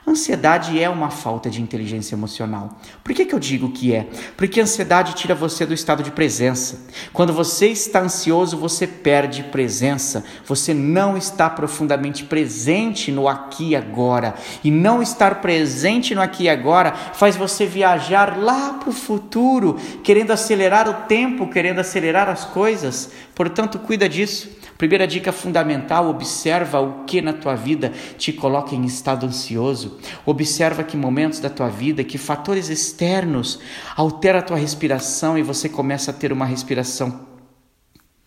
Ansiedade 0.10 0.82
é 0.82 0.90
uma 0.90 1.10
falta 1.10 1.50
de 1.50 1.62
inteligência 1.62 2.16
emocional. 2.16 2.80
Por 3.04 3.14
que, 3.14 3.26
que 3.26 3.36
eu 3.36 3.40
digo 3.40 3.72
que 3.72 3.94
é? 3.94 4.08
Porque 4.38 4.62
a 4.62 4.64
ansiedade 4.64 5.14
tira 5.14 5.36
você 5.36 5.66
do 5.66 5.74
estado 5.74 6.02
de 6.02 6.12
presença. 6.12 6.88
Quando 7.12 7.34
você 7.34 7.68
está 7.68 8.00
ansioso, 8.00 8.56
você 8.56 8.88
perde 8.88 9.44
presença. 9.44 10.24
Você 10.46 10.74
não 10.74 11.18
está 11.18 11.50
profundamente 11.50 12.24
presente 12.24 13.12
no 13.12 13.28
aqui 13.28 13.72
e 13.72 13.76
agora. 13.76 14.36
E 14.64 14.72
não 14.72 15.02
estar 15.02 15.42
presente 15.42 16.16
no 16.16 16.22
aqui 16.22 16.44
e 16.44 16.50
agora 16.50 16.94
faz 16.94 17.36
você 17.36 17.66
viajar 17.66 18.38
lá 18.40 18.76
para 18.76 18.90
o 18.90 18.94
futuro, 18.94 19.76
querendo 20.06 20.32
acelerar 20.32 20.90
o 20.90 21.06
tempo, 21.06 21.50
querendo 21.50 21.80
acelerar 21.80 22.30
as 22.30 22.46
coisas. 22.46 23.12
Portanto, 23.36 23.78
cuida 23.78 24.08
disso. 24.08 24.57
Primeira 24.78 25.08
dica 25.08 25.32
fundamental: 25.32 26.08
observa 26.08 26.80
o 26.80 27.04
que 27.06 27.22
na 27.22 27.34
tua 27.34 27.56
vida 27.56 27.92
te 28.18 28.32
coloca 28.32 28.76
em 28.76 28.86
estado 28.86 29.26
ansioso. 29.26 29.98
Observa 30.26 30.84
que 30.84 30.96
momentos 30.96 31.40
da 31.40 31.50
tua 31.50 31.70
vida, 31.70 32.04
que 32.04 32.18
fatores 32.18 32.70
externos 32.70 33.60
alteram 33.96 34.40
a 34.40 34.44
tua 34.44 34.58
respiração 34.58 35.38
e 35.38 35.42
você 35.42 35.68
começa 35.68 36.12
a 36.12 36.14
ter 36.14 36.32
uma 36.32 36.46
respiração 36.46 37.28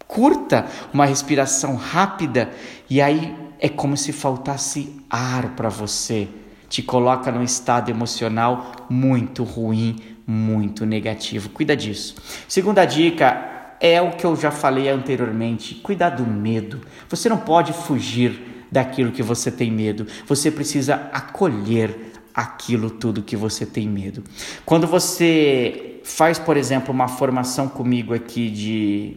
curta, 0.06 0.66
uma 0.92 1.06
respiração 1.06 1.76
rápida, 1.76 2.50
e 2.88 3.00
aí 3.00 3.32
é 3.60 3.68
como 3.68 3.96
se 3.96 4.12
faltasse 4.12 5.00
ar 5.08 5.50
para 5.50 5.68
você. 5.68 6.28
Te 6.68 6.82
coloca 6.82 7.30
num 7.30 7.42
estado 7.42 7.90
emocional 7.90 8.72
muito 8.88 9.44
ruim, 9.44 9.96
muito 10.26 10.86
negativo. 10.86 11.48
Cuida 11.50 11.76
disso. 11.76 12.14
Segunda 12.48 12.84
dica, 12.84 13.49
é 13.80 14.00
o 14.00 14.12
que 14.12 14.24
eu 14.24 14.36
já 14.36 14.50
falei 14.50 14.88
anteriormente: 14.88 15.74
cuidar 15.76 16.10
do 16.10 16.26
medo. 16.26 16.80
Você 17.08 17.28
não 17.28 17.38
pode 17.38 17.72
fugir 17.72 18.66
daquilo 18.70 19.10
que 19.10 19.22
você 19.22 19.50
tem 19.50 19.70
medo. 19.70 20.06
Você 20.26 20.50
precisa 20.50 21.08
acolher 21.12 22.12
aquilo 22.34 22.90
tudo 22.90 23.22
que 23.22 23.36
você 23.36 23.66
tem 23.66 23.88
medo. 23.88 24.22
Quando 24.64 24.86
você 24.86 26.00
faz, 26.04 26.38
por 26.38 26.56
exemplo, 26.56 26.92
uma 26.92 27.08
formação 27.08 27.68
comigo 27.68 28.14
aqui 28.14 28.50
de 28.50 29.16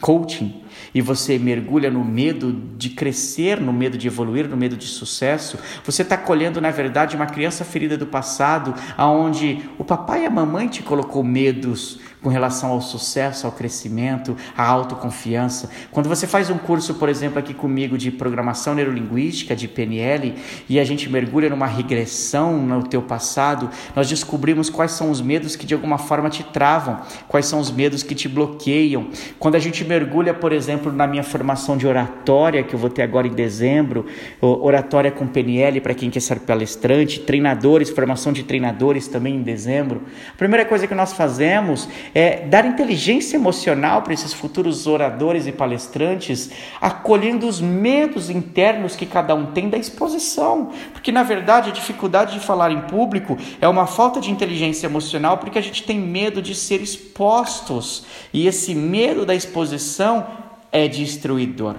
coaching 0.00 0.62
e 0.94 1.00
você 1.00 1.38
mergulha 1.38 1.90
no 1.90 2.04
medo 2.04 2.52
de 2.76 2.90
crescer, 2.90 3.58
no 3.58 3.72
medo 3.72 3.96
de 3.96 4.06
evoluir, 4.06 4.46
no 4.46 4.56
medo 4.56 4.76
de 4.76 4.86
sucesso, 4.86 5.58
você 5.84 6.02
está 6.02 6.18
colhendo 6.18 6.60
na 6.60 6.70
verdade 6.70 7.16
uma 7.16 7.26
criança 7.26 7.64
ferida 7.64 7.96
do 7.96 8.06
passado, 8.06 8.74
aonde 8.96 9.62
o 9.78 9.84
papai 9.84 10.22
e 10.22 10.26
a 10.26 10.30
mamãe 10.30 10.68
te 10.68 10.82
colocou 10.82 11.24
medos 11.24 11.98
com 12.26 12.30
relação 12.30 12.72
ao 12.72 12.80
sucesso, 12.80 13.46
ao 13.46 13.52
crescimento, 13.52 14.36
à 14.56 14.66
autoconfiança. 14.66 15.70
Quando 15.92 16.08
você 16.08 16.26
faz 16.26 16.50
um 16.50 16.58
curso, 16.58 16.94
por 16.94 17.08
exemplo, 17.08 17.38
aqui 17.38 17.54
comigo 17.54 17.96
de 17.96 18.10
programação 18.10 18.74
neurolinguística, 18.74 19.54
de 19.54 19.68
PNL, 19.68 20.34
e 20.68 20.80
a 20.80 20.84
gente 20.84 21.08
mergulha 21.08 21.48
numa 21.48 21.68
regressão 21.68 22.58
no 22.58 22.82
teu 22.82 23.00
passado, 23.00 23.70
nós 23.94 24.08
descobrimos 24.08 24.68
quais 24.68 24.90
são 24.90 25.08
os 25.08 25.20
medos 25.20 25.54
que 25.54 25.64
de 25.64 25.72
alguma 25.72 25.98
forma 25.98 26.28
te 26.28 26.42
travam, 26.42 26.98
quais 27.28 27.46
são 27.46 27.60
os 27.60 27.70
medos 27.70 28.02
que 28.02 28.12
te 28.12 28.28
bloqueiam. 28.28 29.06
Quando 29.38 29.54
a 29.54 29.60
gente 29.60 29.84
mergulha, 29.84 30.34
por 30.34 30.52
exemplo, 30.52 30.92
na 30.92 31.06
minha 31.06 31.22
formação 31.22 31.76
de 31.76 31.86
oratória, 31.86 32.64
que 32.64 32.74
eu 32.74 32.78
vou 32.80 32.90
ter 32.90 33.02
agora 33.02 33.28
em 33.28 33.34
dezembro, 33.34 34.04
oratória 34.40 35.12
com 35.12 35.28
PNL 35.28 35.80
para 35.80 35.94
quem 35.94 36.10
quer 36.10 36.18
ser 36.18 36.40
palestrante, 36.40 37.20
treinadores, 37.20 37.88
formação 37.88 38.32
de 38.32 38.42
treinadores 38.42 39.06
também 39.06 39.36
em 39.36 39.42
dezembro. 39.42 40.02
A 40.34 40.36
primeira 40.36 40.64
coisa 40.64 40.88
que 40.88 40.94
nós 40.96 41.12
fazemos 41.12 41.88
é 42.18 42.46
dar 42.46 42.64
inteligência 42.64 43.36
emocional 43.36 44.00
para 44.00 44.14
esses 44.14 44.32
futuros 44.32 44.86
oradores 44.86 45.46
e 45.46 45.52
palestrantes, 45.52 46.50
acolhendo 46.80 47.46
os 47.46 47.60
medos 47.60 48.30
internos 48.30 48.96
que 48.96 49.04
cada 49.04 49.34
um 49.34 49.52
tem 49.52 49.68
da 49.68 49.76
exposição. 49.76 50.72
Porque, 50.94 51.12
na 51.12 51.22
verdade, 51.22 51.68
a 51.68 51.72
dificuldade 51.74 52.32
de 52.32 52.40
falar 52.40 52.72
em 52.72 52.80
público 52.80 53.36
é 53.60 53.68
uma 53.68 53.86
falta 53.86 54.18
de 54.18 54.30
inteligência 54.30 54.86
emocional 54.86 55.36
porque 55.36 55.58
a 55.58 55.62
gente 55.62 55.82
tem 55.82 56.00
medo 56.00 56.40
de 56.40 56.54
ser 56.54 56.80
expostos. 56.80 58.06
E 58.32 58.46
esse 58.46 58.74
medo 58.74 59.26
da 59.26 59.34
exposição 59.34 60.26
é 60.72 60.88
destruidor. 60.88 61.74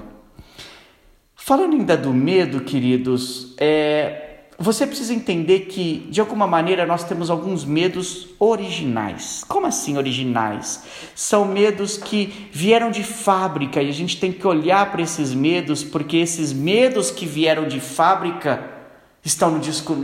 Falando 1.36 1.78
ainda 1.78 1.97
do 1.97 2.13
medo, 2.13 2.62
queridos, 2.62 3.56
é, 3.58 4.27
você 4.60 4.88
precisa 4.88 5.13
entender 5.13 5.62
que, 5.62 6.08
de 6.10 6.20
alguma 6.20 6.48
maneira, 6.48 6.86
nós 6.86 7.04
temos 7.04 7.30
alguns 7.30 7.63
medos 7.63 8.30
originais. 8.39 9.43
Como 9.48 9.67
assim 9.67 9.98
originais? 9.98 10.84
São 11.13 11.46
medos 11.46 11.96
que 11.98 12.50
vieram 12.52 12.89
de 12.89 13.04
fábrica 13.04 13.82
e 13.82 13.89
a 13.89 13.93
gente 13.93 14.20
tem 14.20 14.32
que 14.32 14.48
olhar 14.48 14.91
para 14.91 15.02
esses 15.02 15.32
medos, 15.34 15.84
porque 15.84 16.17
esses 16.17 16.52
medos 16.52 17.12
que 17.12 17.26
vieram 17.26 17.67
de 17.67 17.80
fábrica 17.80 18.67
estão, 19.24 19.60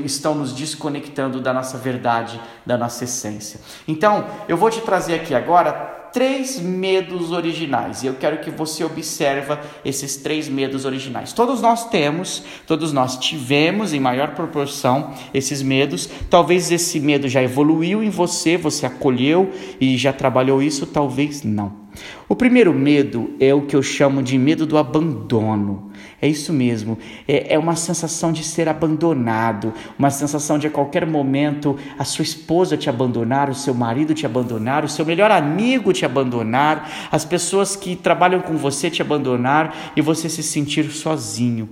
estão 0.05 0.35
nos 0.35 0.53
desconectando 0.53 1.41
da 1.41 1.51
nossa 1.51 1.77
verdade, 1.77 2.39
da 2.63 2.77
nossa 2.77 3.05
essência. 3.05 3.59
Então, 3.87 4.27
eu 4.47 4.55
vou 4.55 4.69
te 4.69 4.81
trazer 4.81 5.15
aqui 5.15 5.33
agora 5.33 6.02
três 6.13 6.59
medos 6.59 7.31
originais 7.31 8.03
e 8.03 8.07
eu 8.07 8.13
quero 8.13 8.37
que 8.37 8.51
você 8.51 8.83
observa 8.83 9.59
esses 9.83 10.15
três 10.15 10.47
medos 10.47 10.85
originais. 10.85 11.33
Todos 11.33 11.59
nós 11.59 11.89
temos, 11.89 12.43
todos 12.67 12.93
nós 12.93 13.17
tivemos 13.17 13.91
em 13.91 13.99
maior 13.99 14.35
proporção 14.35 15.13
esses 15.33 15.61
medos. 15.61 16.07
Talvez 16.29 16.71
esse 16.71 16.99
medo 16.99 17.27
já 17.27 17.41
evoluiu 17.41 18.03
em 18.03 18.09
você, 18.09 18.55
você 18.55 18.85
acolheu 18.85 19.51
e 19.81 19.97
já 19.97 20.13
trabalhou 20.13 20.61
isso, 20.61 20.85
talvez 20.85 21.43
não. 21.43 21.82
O 22.27 22.35
primeiro 22.35 22.73
medo 22.73 23.35
é 23.39 23.53
o 23.53 23.63
que 23.63 23.75
eu 23.75 23.83
chamo 23.83 24.23
de 24.23 24.37
medo 24.37 24.65
do 24.65 24.77
abandono. 24.77 25.91
É 26.21 26.27
isso 26.27 26.53
mesmo, 26.53 26.97
é, 27.27 27.53
é, 27.53 27.59
uma 27.59 27.75
sensação 27.75 28.31
de 28.31 28.43
ser 28.43 28.69
abandonado, 28.69 29.73
uma 29.99 30.09
sensação 30.09 30.57
de 30.57 30.67
a 30.67 30.69
qualquer 30.69 31.05
momento 31.05 31.77
a 31.99 32.05
sua 32.05 32.23
esposa 32.23 32.77
te 32.77 32.89
abandonar, 32.89 33.49
o 33.49 33.55
seu 33.55 33.73
marido 33.73 34.13
te 34.13 34.25
abandonar, 34.25 34.85
o 34.85 34.89
seu 34.89 35.05
melhor 35.05 35.31
amigo 35.31 35.91
te 35.91 36.05
abandonar, 36.05 37.09
as 37.11 37.25
pessoas 37.25 37.75
que 37.75 37.95
trabalham 37.95 38.39
com 38.39 38.55
você 38.55 38.89
te 38.89 39.01
abandonar 39.01 39.91
e 39.95 40.01
você 40.01 40.29
se 40.29 40.41
sentir 40.41 40.89
sozinho. 40.91 41.69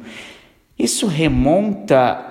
Isso 0.78 1.08
remonta 1.08 2.28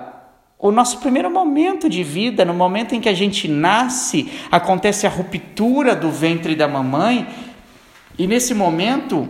o 0.59 0.71
nosso 0.71 0.99
primeiro 0.99 1.31
momento 1.31 1.89
de 1.89 2.03
vida, 2.03 2.45
no 2.45 2.53
momento 2.53 2.93
em 2.93 3.01
que 3.01 3.09
a 3.09 3.15
gente 3.15 3.47
nasce, 3.47 4.31
acontece 4.51 5.07
a 5.07 5.09
ruptura 5.09 5.95
do 5.95 6.11
ventre 6.11 6.55
da 6.55 6.67
mamãe 6.67 7.27
e 8.17 8.27
nesse 8.27 8.53
momento 8.53 9.27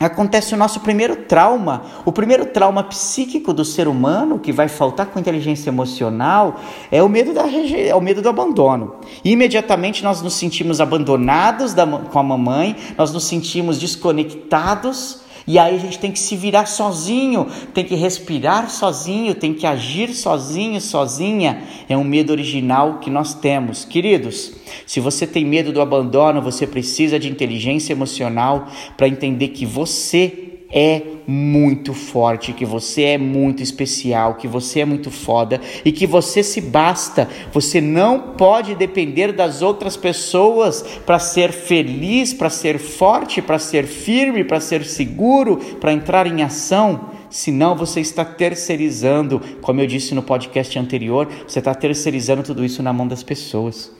acontece 0.00 0.54
o 0.54 0.56
nosso 0.56 0.80
primeiro 0.80 1.14
trauma, 1.14 1.82
o 2.06 2.12
primeiro 2.12 2.46
trauma 2.46 2.82
psíquico 2.82 3.52
do 3.52 3.64
ser 3.66 3.86
humano 3.86 4.38
que 4.38 4.50
vai 4.50 4.66
faltar 4.66 5.06
com 5.06 5.20
inteligência 5.20 5.68
emocional 5.68 6.58
é 6.90 7.02
o 7.02 7.08
medo 7.08 7.34
da 7.34 7.44
é 7.46 7.94
o 7.94 8.00
medo 8.00 8.22
do 8.22 8.28
abandono. 8.28 8.96
E 9.22 9.32
imediatamente 9.32 10.02
nós 10.02 10.22
nos 10.22 10.34
sentimos 10.34 10.80
abandonados 10.80 11.74
da, 11.74 11.86
com 11.86 12.18
a 12.18 12.22
mamãe, 12.22 12.74
nós 12.96 13.12
nos 13.12 13.24
sentimos 13.24 13.78
desconectados 13.78 15.20
e 15.50 15.58
aí 15.58 15.74
a 15.74 15.78
gente 15.80 15.98
tem 15.98 16.12
que 16.12 16.18
se 16.20 16.36
virar 16.36 16.64
sozinho, 16.64 17.44
tem 17.74 17.84
que 17.84 17.96
respirar 17.96 18.70
sozinho, 18.70 19.34
tem 19.34 19.52
que 19.52 19.66
agir 19.66 20.14
sozinho, 20.14 20.80
sozinha. 20.80 21.64
É 21.88 21.96
um 21.96 22.04
medo 22.04 22.30
original 22.30 23.00
que 23.00 23.10
nós 23.10 23.34
temos. 23.34 23.84
Queridos, 23.84 24.52
se 24.86 25.00
você 25.00 25.26
tem 25.26 25.44
medo 25.44 25.72
do 25.72 25.80
abandono, 25.80 26.40
você 26.40 26.68
precisa 26.68 27.18
de 27.18 27.28
inteligência 27.28 27.92
emocional 27.92 28.68
para 28.96 29.08
entender 29.08 29.48
que 29.48 29.66
você 29.66 30.49
é 30.72 31.02
muito 31.26 31.92
forte, 31.92 32.52
que 32.52 32.64
você 32.64 33.02
é 33.02 33.18
muito 33.18 33.62
especial, 33.62 34.34
que 34.34 34.46
você 34.46 34.80
é 34.80 34.84
muito 34.84 35.10
foda 35.10 35.60
e 35.84 35.90
que 35.90 36.06
você 36.06 36.42
se 36.42 36.60
basta. 36.60 37.28
Você 37.52 37.80
não 37.80 38.34
pode 38.36 38.74
depender 38.74 39.32
das 39.32 39.62
outras 39.62 39.96
pessoas 39.96 40.82
para 41.04 41.18
ser 41.18 41.52
feliz, 41.52 42.32
para 42.32 42.50
ser 42.50 42.78
forte, 42.78 43.42
para 43.42 43.58
ser 43.58 43.86
firme, 43.86 44.44
para 44.44 44.60
ser 44.60 44.84
seguro, 44.84 45.56
para 45.80 45.92
entrar 45.92 46.26
em 46.26 46.42
ação. 46.42 47.10
Senão 47.28 47.76
você 47.76 48.00
está 48.00 48.24
terceirizando, 48.24 49.40
como 49.62 49.80
eu 49.80 49.86
disse 49.86 50.14
no 50.14 50.22
podcast 50.22 50.76
anterior, 50.78 51.28
você 51.46 51.60
está 51.60 51.74
terceirizando 51.74 52.42
tudo 52.42 52.64
isso 52.64 52.82
na 52.82 52.92
mão 52.92 53.06
das 53.06 53.22
pessoas. 53.22 53.92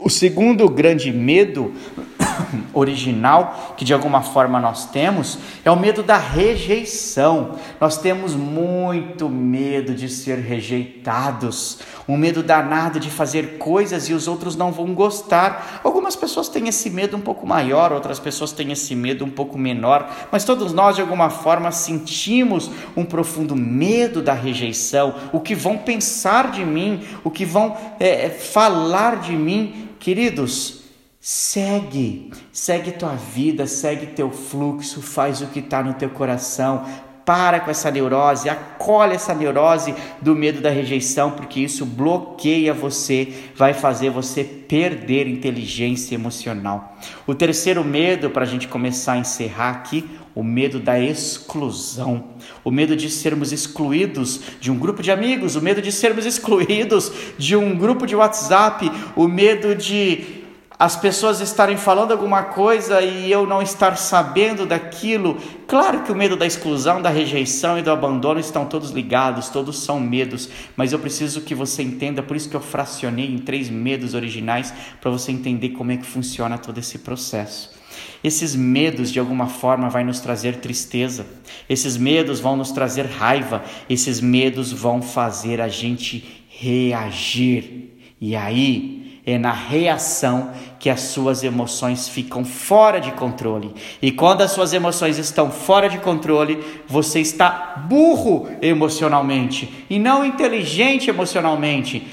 O 0.00 0.08
segundo 0.08 0.68
grande 0.68 1.10
medo 1.10 1.72
original 2.72 3.74
que 3.76 3.84
de 3.84 3.92
alguma 3.92 4.22
forma 4.22 4.60
nós 4.60 4.86
temos 4.86 5.38
é 5.64 5.70
o 5.72 5.78
medo 5.78 6.04
da 6.04 6.16
rejeição. 6.16 7.56
Nós 7.80 7.98
temos 7.98 8.34
muito 8.34 9.28
medo 9.28 9.92
de 9.92 10.08
ser 10.08 10.38
rejeitados, 10.38 11.80
um 12.06 12.16
medo 12.16 12.44
danado 12.44 13.00
de 13.00 13.10
fazer 13.10 13.58
coisas 13.58 14.08
e 14.08 14.12
os 14.12 14.28
outros 14.28 14.54
não 14.54 14.70
vão 14.70 14.94
gostar. 14.94 15.80
Algumas 15.82 16.14
pessoas 16.14 16.48
têm 16.48 16.68
esse 16.68 16.88
medo 16.90 17.16
um 17.16 17.20
pouco 17.20 17.44
maior, 17.44 17.92
outras 17.92 18.20
pessoas 18.20 18.52
têm 18.52 18.70
esse 18.70 18.94
medo 18.94 19.24
um 19.24 19.30
pouco 19.30 19.58
menor, 19.58 20.08
mas 20.30 20.44
todos 20.44 20.72
nós 20.72 20.94
de 20.94 21.02
alguma 21.02 21.28
forma 21.28 21.72
sentimos 21.72 22.70
um 22.96 23.04
profundo 23.04 23.56
medo 23.56 24.22
da 24.22 24.32
rejeição, 24.32 25.14
o 25.32 25.40
que 25.40 25.56
vão 25.56 25.76
pensar 25.76 26.52
de 26.52 26.64
mim, 26.64 27.02
o 27.24 27.30
que 27.30 27.44
vão 27.44 27.76
é, 27.98 28.28
falar 28.28 29.16
de 29.16 29.32
mim. 29.32 29.87
Queridos, 29.98 30.88
Segue, 31.20 32.30
segue 32.52 32.92
tua 32.92 33.14
vida, 33.14 33.66
segue 33.66 34.06
teu 34.06 34.30
fluxo, 34.30 35.02
faz 35.02 35.42
o 35.42 35.48
que 35.48 35.58
está 35.58 35.82
no 35.82 35.94
teu 35.94 36.08
coração. 36.10 36.86
Para 37.28 37.60
com 37.60 37.70
essa 37.70 37.90
neurose, 37.90 38.48
acolhe 38.48 39.12
essa 39.12 39.34
neurose 39.34 39.94
do 40.18 40.34
medo 40.34 40.62
da 40.62 40.70
rejeição, 40.70 41.32
porque 41.32 41.60
isso 41.60 41.84
bloqueia 41.84 42.72
você, 42.72 43.28
vai 43.54 43.74
fazer 43.74 44.08
você 44.08 44.42
perder 44.42 45.28
inteligência 45.28 46.14
emocional. 46.14 46.96
O 47.26 47.34
terceiro 47.34 47.84
medo, 47.84 48.30
para 48.30 48.44
a 48.44 48.46
gente 48.46 48.66
começar 48.66 49.12
a 49.12 49.18
encerrar 49.18 49.68
aqui, 49.68 50.08
o 50.34 50.42
medo 50.42 50.80
da 50.80 50.98
exclusão, 50.98 52.28
o 52.64 52.70
medo 52.70 52.96
de 52.96 53.10
sermos 53.10 53.52
excluídos 53.52 54.40
de 54.58 54.70
um 54.70 54.78
grupo 54.78 55.02
de 55.02 55.10
amigos, 55.10 55.54
o 55.54 55.60
medo 55.60 55.82
de 55.82 55.92
sermos 55.92 56.24
excluídos 56.24 57.12
de 57.36 57.54
um 57.54 57.76
grupo 57.76 58.06
de 58.06 58.16
WhatsApp, 58.16 58.90
o 59.14 59.28
medo 59.28 59.74
de 59.74 60.37
as 60.78 60.94
pessoas 60.94 61.40
estarem 61.40 61.76
falando 61.76 62.12
alguma 62.12 62.44
coisa 62.44 63.02
e 63.02 63.30
eu 63.32 63.44
não 63.46 63.60
estar 63.60 63.96
sabendo 63.96 64.64
daquilo. 64.64 65.36
Claro 65.66 66.04
que 66.04 66.12
o 66.12 66.14
medo 66.14 66.36
da 66.36 66.46
exclusão, 66.46 67.02
da 67.02 67.10
rejeição 67.10 67.76
e 67.76 67.82
do 67.82 67.90
abandono 67.90 68.38
estão 68.38 68.64
todos 68.64 68.90
ligados, 68.90 69.48
todos 69.48 69.80
são 69.80 69.98
medos, 69.98 70.48
mas 70.76 70.92
eu 70.92 71.00
preciso 71.00 71.40
que 71.40 71.54
você 71.54 71.82
entenda, 71.82 72.22
por 72.22 72.36
isso 72.36 72.48
que 72.48 72.54
eu 72.54 72.60
fracionei 72.60 73.26
em 73.26 73.38
três 73.38 73.68
medos 73.68 74.14
originais, 74.14 74.72
para 75.00 75.10
você 75.10 75.32
entender 75.32 75.70
como 75.70 75.90
é 75.90 75.96
que 75.96 76.06
funciona 76.06 76.56
todo 76.56 76.78
esse 76.78 76.98
processo. 76.98 77.76
Esses 78.22 78.54
medos, 78.54 79.10
de 79.10 79.18
alguma 79.18 79.48
forma, 79.48 79.88
vai 79.88 80.04
nos 80.04 80.20
trazer 80.20 80.56
tristeza. 80.56 81.26
Esses 81.68 81.96
medos 81.96 82.38
vão 82.38 82.56
nos 82.56 82.70
trazer 82.70 83.06
raiva. 83.06 83.64
Esses 83.88 84.20
medos 84.20 84.72
vão 84.72 85.02
fazer 85.02 85.60
a 85.60 85.68
gente 85.68 86.46
reagir. 86.48 87.96
E 88.20 88.34
aí, 88.36 89.07
é 89.30 89.36
na 89.36 89.52
reação 89.52 90.52
que 90.78 90.88
as 90.88 91.00
suas 91.00 91.44
emoções 91.44 92.08
ficam 92.08 92.46
fora 92.46 92.98
de 92.98 93.12
controle. 93.12 93.74
E 94.00 94.10
quando 94.10 94.40
as 94.40 94.52
suas 94.52 94.72
emoções 94.72 95.18
estão 95.18 95.50
fora 95.50 95.86
de 95.86 95.98
controle, 95.98 96.64
você 96.86 97.20
está 97.20 97.84
burro 97.86 98.48
emocionalmente 98.62 99.84
e 99.90 99.98
não 99.98 100.24
inteligente 100.24 101.10
emocionalmente. 101.10 102.06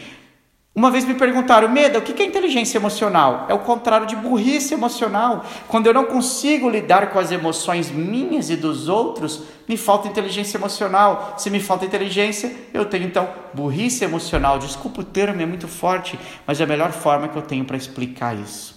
Uma 0.76 0.92
vez 0.92 1.06
me 1.06 1.14
perguntaram, 1.14 1.70
Meda, 1.70 2.00
o 2.00 2.02
que 2.02 2.22
é 2.22 2.26
inteligência 2.26 2.78
emocional? 2.78 3.46
É 3.48 3.54
o 3.54 3.60
contrário 3.60 4.06
de 4.06 4.14
burrice 4.14 4.74
emocional. 4.74 5.46
Quando 5.70 5.88
eu 5.88 5.94
não 5.94 6.04
consigo 6.04 6.70
lidar 6.70 7.12
com 7.12 7.18
as 7.18 7.32
emoções 7.32 7.90
minhas 7.90 8.50
e 8.50 8.58
dos 8.58 8.90
outros, 8.90 9.44
me 9.70 9.78
falta 9.78 10.10
inteligência 10.10 10.58
emocional. 10.58 11.36
Se 11.38 11.50
me 11.50 11.62
falta 11.62 11.86
inteligência, 11.86 12.54
eu 12.74 12.84
tenho 12.84 13.06
então 13.06 13.30
burrice 13.54 14.04
emocional. 14.04 14.60
Desculpa 14.60 15.00
o 15.00 15.06
termo, 15.06 15.42
é 15.42 15.46
muito 15.46 15.66
forte, 15.66 16.20
mas 16.46 16.60
é 16.60 16.66
a 16.66 16.68
melhor 16.68 16.92
forma 16.92 17.30
que 17.30 17.38
eu 17.38 17.42
tenho 17.42 17.64
para 17.64 17.78
explicar 17.78 18.38
isso. 18.38 18.76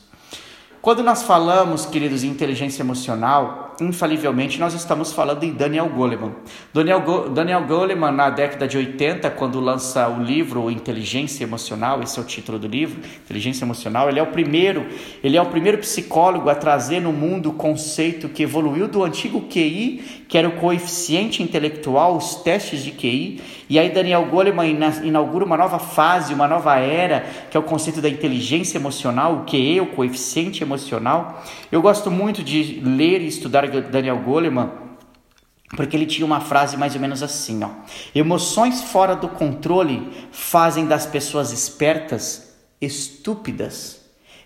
Quando 0.81 1.03
nós 1.03 1.25
falamos, 1.25 1.85
queridos, 1.85 2.23
em 2.23 2.29
inteligência 2.29 2.81
emocional, 2.81 3.68
infalivelmente, 3.81 4.59
nós 4.59 4.75
estamos 4.75 5.13
falando 5.13 5.45
em 5.45 5.53
Daniel 5.53 5.89
Goleman. 5.89 6.33
Daniel, 6.73 7.01
Go 7.01 7.29
Daniel 7.29 7.65
Goleman, 7.65 8.13
na 8.13 8.31
década 8.31 8.67
de 8.67 8.77
80, 8.77 9.31
quando 9.31 9.61
lança 9.61 10.09
o 10.09 10.23
livro 10.23 10.71
Inteligência 10.71 11.45
Emocional, 11.45 12.03
esse 12.03 12.19
é 12.19 12.23
o 12.23 12.25
título 12.25 12.59
do 12.59 12.67
livro, 12.67 13.01
Inteligência 13.25 13.65
Emocional, 13.65 14.09
ele 14.09 14.19
é 14.19 14.23
o 14.23 14.27
primeiro, 14.27 14.87
ele 15.23 15.37
é 15.37 15.43
o 15.43 15.47
primeiro 15.47 15.79
psicólogo 15.79 16.51
a 16.51 16.55
trazer 16.55 17.01
no 17.01 17.13
mundo 17.13 17.51
o 17.51 17.55
conceito 17.55 18.29
que 18.29 18.43
evoluiu 18.43 18.89
do 18.89 19.05
antigo 19.05 19.43
QI, 19.43 20.25
que 20.29 20.37
era 20.37 20.49
o 20.49 20.53
coeficiente 20.53 21.43
intelectual, 21.43 22.17
os 22.17 22.37
testes 22.37 22.83
de 22.83 22.91
QI, 22.91 23.41
e 23.71 23.79
aí 23.79 23.91
Daniel 23.91 24.25
Goleman 24.25 24.67
inaugura 25.05 25.45
uma 25.45 25.57
nova 25.57 25.79
fase, 25.79 26.33
uma 26.33 26.49
nova 26.49 26.77
era, 26.77 27.27
que 27.51 27.57
é 27.57 27.61
o 27.61 27.63
conceito 27.63 28.01
da 28.01 28.09
inteligência 28.09 28.79
emocional, 28.79 29.35
o 29.35 29.45
QE, 29.45 29.81
o 29.81 29.87
coeficiente 29.87 30.63
emocional. 30.63 31.45
Eu 31.71 31.83
gosto 31.83 32.11
muito 32.11 32.43
de 32.43 32.81
ler 32.83 33.21
e 33.21 33.27
estudar 33.27 33.69
Daniel 33.69 34.19
Goleman, 34.23 34.71
porque 35.77 35.95
ele 35.95 36.07
tinha 36.07 36.25
uma 36.25 36.41
frase 36.41 36.77
mais 36.77 36.95
ou 36.95 37.01
menos 37.01 37.23
assim, 37.23 37.63
ó: 37.63 37.71
Emoções 38.15 38.83
fora 38.83 39.15
do 39.15 39.29
controle 39.29 40.11
fazem 40.33 40.87
das 40.87 41.05
pessoas 41.05 41.53
espertas 41.53 42.57
estúpidas. 42.81 43.98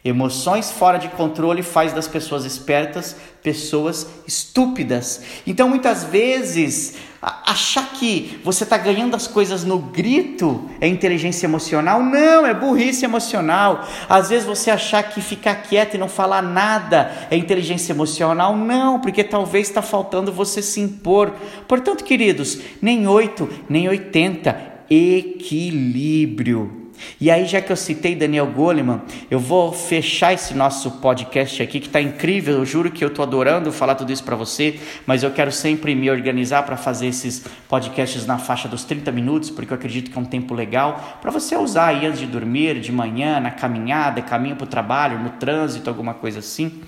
Emoções 0.05 0.71
fora 0.71 0.99
de 0.99 1.09
controle 1.09 1.63
faz 1.63 1.93
das 1.93 2.09
pessoas 2.09 2.45
espertas 2.45 3.17
pessoas 3.43 4.07
estúpidas. 4.27 5.21
Então, 5.47 5.69
muitas 5.69 6.05
vezes, 6.05 6.95
achar 7.21 7.93
que 7.93 8.41
você 8.45 8.63
está 8.63 8.79
ganhando 8.79 9.17
as 9.17 9.27
coisas 9.27 9.65
no 9.65 9.79
grito 9.79 10.71
é 10.81 10.87
inteligência 10.87 11.47
emocional? 11.47 12.03
Não, 12.03 12.47
é 12.47 12.55
burrice 12.55 13.05
emocional. 13.05 13.85
Às 14.09 14.31
vezes, 14.31 14.47
você 14.47 14.71
achar 14.71 15.03
que 15.03 15.21
ficar 15.21 15.57
quieto 15.57 15.95
e 15.95 15.99
não 15.99 16.09
falar 16.09 16.41
nada 16.41 17.11
é 17.31 17.37
inteligência 17.37 17.93
emocional? 17.93 18.57
Não, 18.57 19.01
porque 19.01 19.25
talvez 19.25 19.69
está 19.69 19.83
faltando 19.83 20.33
você 20.33 20.63
se 20.63 20.81
impor. 20.81 21.35
Portanto, 21.67 22.05
queridos, 22.05 22.59
nem 22.81 23.09
8, 23.09 23.49
nem 23.69 23.89
80. 23.89 24.73
Equilíbrio. 24.89 26.82
E 27.21 27.31
aí, 27.31 27.47
já 27.47 27.61
que 27.61 27.71
eu 27.71 27.77
citei 27.77 28.15
Daniel 28.15 28.47
Goleman, 28.47 29.03
eu 29.31 29.39
vou 29.39 29.73
fechar 29.73 30.33
esse 30.33 30.55
nosso 30.55 30.91
podcast 30.93 31.63
aqui 31.63 31.79
que 31.81 31.87
está 31.87 32.01
incrível. 32.01 32.55
Eu 32.55 32.67
juro 32.67 32.91
que 32.91 33.05
eu 33.05 33.09
estou 33.09 33.23
adorando 33.23 33.71
falar 33.73 33.95
tudo 33.95 34.13
isso 34.13 34.25
para 34.25 34.37
você, 34.37 34.79
mas 35.07 35.23
eu 35.23 35.31
quero 35.31 35.53
sempre 35.53 35.95
me 35.95 36.11
organizar 36.11 36.65
para 36.65 36.77
fazer 36.77 37.07
esses 37.07 37.45
podcasts 37.69 38.27
na 38.27 38.39
faixa 38.39 38.69
dos 38.69 38.85
30 38.85 39.13
minutos, 39.13 39.51
porque 39.51 39.73
eu 39.73 39.77
acredito 39.77 40.11
que 40.11 40.19
é 40.19 40.21
um 40.21 40.25
tempo 40.25 40.55
legal 40.55 41.19
para 41.21 41.31
você 41.31 41.57
usar 41.57 41.87
aí 41.87 42.07
antes 42.07 42.21
de 42.21 42.27
dormir, 42.27 42.81
de 42.81 42.93
manhã, 42.93 43.41
na 43.41 43.51
caminhada, 43.51 44.21
caminho 44.23 44.57
para 44.57 44.65
o 44.65 44.69
trabalho, 44.69 45.19
no 45.19 45.31
trânsito, 45.31 45.89
alguma 45.89 46.15
coisa 46.15 46.41
assim. 46.41 46.83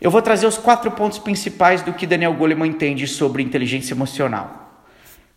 Eu 0.00 0.10
vou 0.10 0.22
trazer 0.22 0.46
os 0.46 0.56
quatro 0.56 0.90
pontos 0.90 1.18
principais 1.18 1.82
do 1.82 1.92
que 1.92 2.06
Daniel 2.06 2.32
Goleman 2.34 2.68
entende 2.68 3.06
sobre 3.06 3.42
inteligência 3.42 3.92
emocional. 3.92 4.82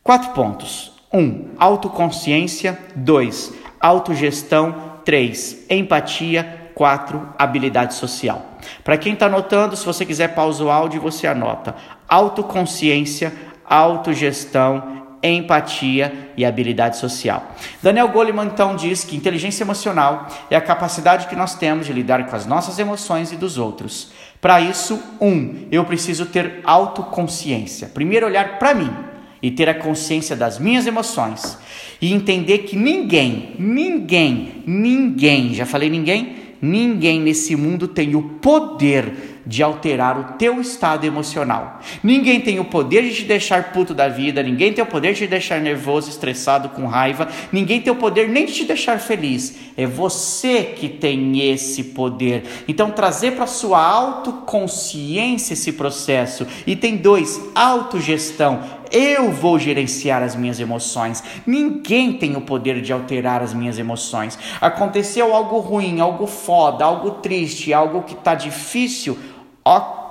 Quatro 0.01 0.31
pontos. 0.31 0.93
1. 1.11 1.19
Um, 1.19 1.49
autoconsciência. 1.57 2.79
2 2.95 3.62
autogestão, 3.83 4.93
3. 5.03 5.65
Empatia, 5.69 6.71
4. 6.73 7.35
Habilidade 7.37 7.93
social. 7.93 8.53
Para 8.81 8.97
quem 8.97 9.13
está 9.13 9.25
anotando, 9.25 9.75
se 9.75 9.85
você 9.85 10.05
quiser 10.05 10.29
pausa 10.29 10.63
o 10.63 10.71
áudio, 10.71 11.01
você 11.01 11.27
anota. 11.27 11.75
Autoconsciência, 12.07 13.33
autogestão, 13.65 15.03
empatia 15.21 16.31
e 16.37 16.45
habilidade 16.45 16.97
social. 16.97 17.51
Daniel 17.81 18.07
Goleman 18.07 18.45
então 18.45 18.75
diz 18.75 19.03
que 19.03 19.17
inteligência 19.17 19.63
emocional 19.63 20.27
é 20.49 20.55
a 20.55 20.61
capacidade 20.61 21.27
que 21.27 21.35
nós 21.35 21.55
temos 21.55 21.85
de 21.85 21.93
lidar 21.93 22.25
com 22.27 22.35
as 22.35 22.45
nossas 22.45 22.79
emoções 22.79 23.31
e 23.33 23.35
dos 23.35 23.57
outros. 23.57 24.11
Para 24.39 24.61
isso, 24.61 25.01
um, 25.19 25.67
eu 25.71 25.83
preciso 25.85 26.25
ter 26.25 26.61
autoconsciência. 26.63 27.87
Primeiro 27.87 28.25
olhar 28.25 28.59
para 28.59 28.73
mim 28.73 29.12
e 29.43 29.51
ter 29.51 29.67
a 29.67 29.73
consciência 29.75 30.37
das 30.37 30.57
minhas 30.57 30.87
emoções 30.87 31.57
e 32.01 32.13
entender 32.13 32.59
que 32.59 32.77
ninguém, 32.77 33.55
ninguém, 33.59 34.63
ninguém, 34.65 35.53
já 35.53 35.65
falei 35.65 35.89
ninguém, 35.89 36.35
ninguém 36.61 37.19
nesse 37.19 37.53
mundo 37.55 37.89
tem 37.89 38.15
o 38.15 38.21
poder 38.21 39.33
de 39.45 39.61
alterar 39.61 40.17
o 40.17 40.23
teu 40.37 40.61
estado 40.61 41.05
emocional. 41.05 41.81
Ninguém 42.01 42.39
tem 42.39 42.59
o 42.59 42.65
poder 42.65 43.03
de 43.03 43.13
te 43.13 43.23
deixar 43.23 43.73
puto 43.73 43.93
da 43.93 44.07
vida, 44.07 44.41
ninguém 44.41 44.71
tem 44.71 44.83
o 44.83 44.87
poder 44.87 45.13
de 45.13 45.19
te 45.19 45.27
deixar 45.27 45.59
nervoso, 45.59 46.09
estressado, 46.09 46.69
com 46.69 46.85
raiva, 46.85 47.27
ninguém 47.51 47.81
tem 47.81 47.91
o 47.91 47.97
poder 47.97 48.29
nem 48.29 48.45
de 48.45 48.53
te 48.53 48.63
deixar 48.63 48.99
feliz. 48.99 49.55
É 49.75 49.85
você 49.85 50.63
que 50.63 50.87
tem 50.87 51.51
esse 51.51 51.83
poder. 51.85 52.43
Então 52.67 52.91
trazer 52.91 53.31
para 53.31 53.47
sua 53.47 53.81
autoconsciência 53.81 55.53
esse 55.53 55.73
processo. 55.73 56.47
E 56.65 56.75
tem 56.75 56.95
dois, 56.95 57.41
autogestão. 57.53 58.82
Eu 58.93 59.31
vou 59.31 59.57
gerenciar 59.57 60.21
as 60.21 60.35
minhas 60.35 60.59
emoções. 60.59 61.23
Ninguém 61.47 62.13
tem 62.13 62.37
o 62.37 62.41
poder 62.41 62.79
de 62.79 62.93
alterar 62.93 63.41
as 63.41 63.51
minhas 63.51 63.79
emoções. 63.79 64.37
Aconteceu 64.61 65.33
algo 65.33 65.57
ruim, 65.57 65.99
algo 65.99 66.27
foda, 66.27 66.85
algo 66.85 67.11
triste, 67.11 67.73
algo 67.73 68.03
que 68.03 68.13
está 68.13 68.35
difícil 68.35 69.17
ok, 69.65 70.02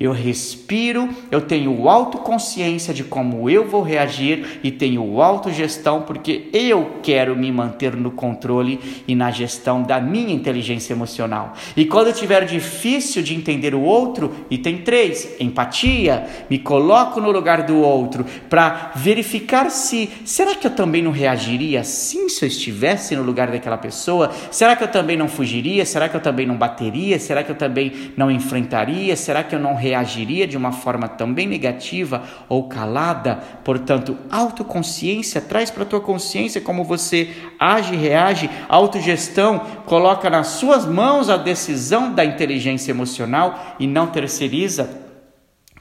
eu 0.00 0.12
respiro, 0.12 1.08
eu 1.30 1.40
tenho 1.40 1.88
autoconsciência 1.88 2.92
de 2.92 3.04
como 3.04 3.48
eu 3.48 3.68
vou 3.68 3.82
reagir 3.82 4.60
e 4.62 4.70
tenho 4.70 5.20
autogestão 5.20 6.02
porque 6.02 6.48
eu 6.52 6.96
quero 7.02 7.36
me 7.36 7.52
manter 7.52 7.94
no 7.94 8.10
controle 8.10 8.80
e 9.06 9.14
na 9.14 9.30
gestão 9.30 9.82
da 9.82 10.00
minha 10.00 10.34
inteligência 10.34 10.92
emocional. 10.92 11.54
E 11.76 11.84
quando 11.84 12.12
tiver 12.12 12.44
difícil 12.44 13.22
de 13.22 13.34
entender 13.34 13.74
o 13.74 13.80
outro, 13.80 14.32
e 14.50 14.58
tem 14.58 14.78
três, 14.78 15.36
empatia, 15.38 16.26
me 16.48 16.58
coloco 16.58 17.20
no 17.20 17.30
lugar 17.30 17.62
do 17.62 17.76
outro 17.78 18.24
para 18.48 18.92
verificar 18.96 19.70
se 19.70 20.08
será 20.24 20.54
que 20.54 20.66
eu 20.66 20.70
também 20.70 21.02
não 21.02 21.10
reagiria 21.10 21.80
assim 21.80 22.28
se 22.28 22.44
eu 22.44 22.48
estivesse 22.48 23.14
no 23.14 23.22
lugar 23.22 23.50
daquela 23.50 23.78
pessoa? 23.78 24.30
Será 24.50 24.74
que 24.74 24.82
eu 24.82 24.88
também 24.88 25.16
não 25.16 25.28
fugiria? 25.28 25.84
Será 25.84 26.08
que 26.08 26.16
eu 26.16 26.20
também 26.20 26.46
não 26.46 26.56
bateria? 26.56 27.18
Será 27.18 27.42
que 27.42 27.50
eu 27.50 27.56
também 27.56 27.92
não 28.16 28.30
enfrentaria? 28.30 29.16
Será 29.20 29.44
que 29.44 29.54
eu 29.54 29.58
não 29.58 29.74
reagiria 29.74 30.46
de 30.46 30.56
uma 30.56 30.72
forma 30.72 31.06
também 31.06 31.46
negativa 31.46 32.22
ou 32.48 32.68
calada? 32.68 33.36
Portanto, 33.62 34.16
autoconsciência 34.30 35.40
traz 35.40 35.70
para 35.70 35.84
a 35.84 35.86
tua 35.86 36.00
consciência 36.00 36.60
como 36.60 36.82
você 36.82 37.30
age 37.58 37.94
reage. 37.94 38.50
Autogestão 38.68 39.60
coloca 39.86 40.28
nas 40.28 40.48
suas 40.48 40.86
mãos 40.86 41.28
a 41.28 41.36
decisão 41.36 42.12
da 42.12 42.24
inteligência 42.24 42.90
emocional 42.90 43.76
e 43.78 43.86
não 43.86 44.06
terceiriza. 44.08 44.90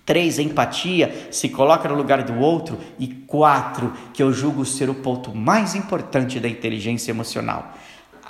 Três, 0.06 0.40
empatia, 0.40 1.28
se 1.32 1.50
coloca 1.50 1.88
no 1.88 1.96
lugar 1.96 2.24
do 2.24 2.40
outro. 2.40 2.78
E 2.98 3.08
quatro, 3.08 3.94
que 4.14 4.22
eu 4.22 4.34
julgo 4.34 4.66
ser 4.66 4.90
o 4.90 4.96
ponto 4.96 5.36
mais 5.36 5.76
importante 5.76 6.40
da 6.40 6.50
inteligência 6.50 7.12
emocional 7.12 7.74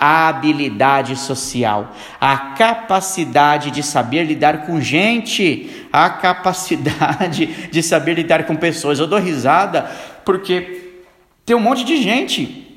a 0.00 0.28
habilidade 0.28 1.14
social, 1.14 1.94
a 2.18 2.36
capacidade 2.56 3.70
de 3.70 3.82
saber 3.82 4.24
lidar 4.24 4.64
com 4.64 4.80
gente, 4.80 5.86
a 5.92 6.08
capacidade 6.08 7.46
de 7.70 7.82
saber 7.82 8.14
lidar 8.14 8.44
com 8.44 8.56
pessoas. 8.56 8.98
Eu 8.98 9.06
dou 9.06 9.18
risada 9.18 9.82
porque 10.24 10.94
tem 11.44 11.54
um 11.54 11.60
monte 11.60 11.84
de 11.84 12.02
gente 12.02 12.70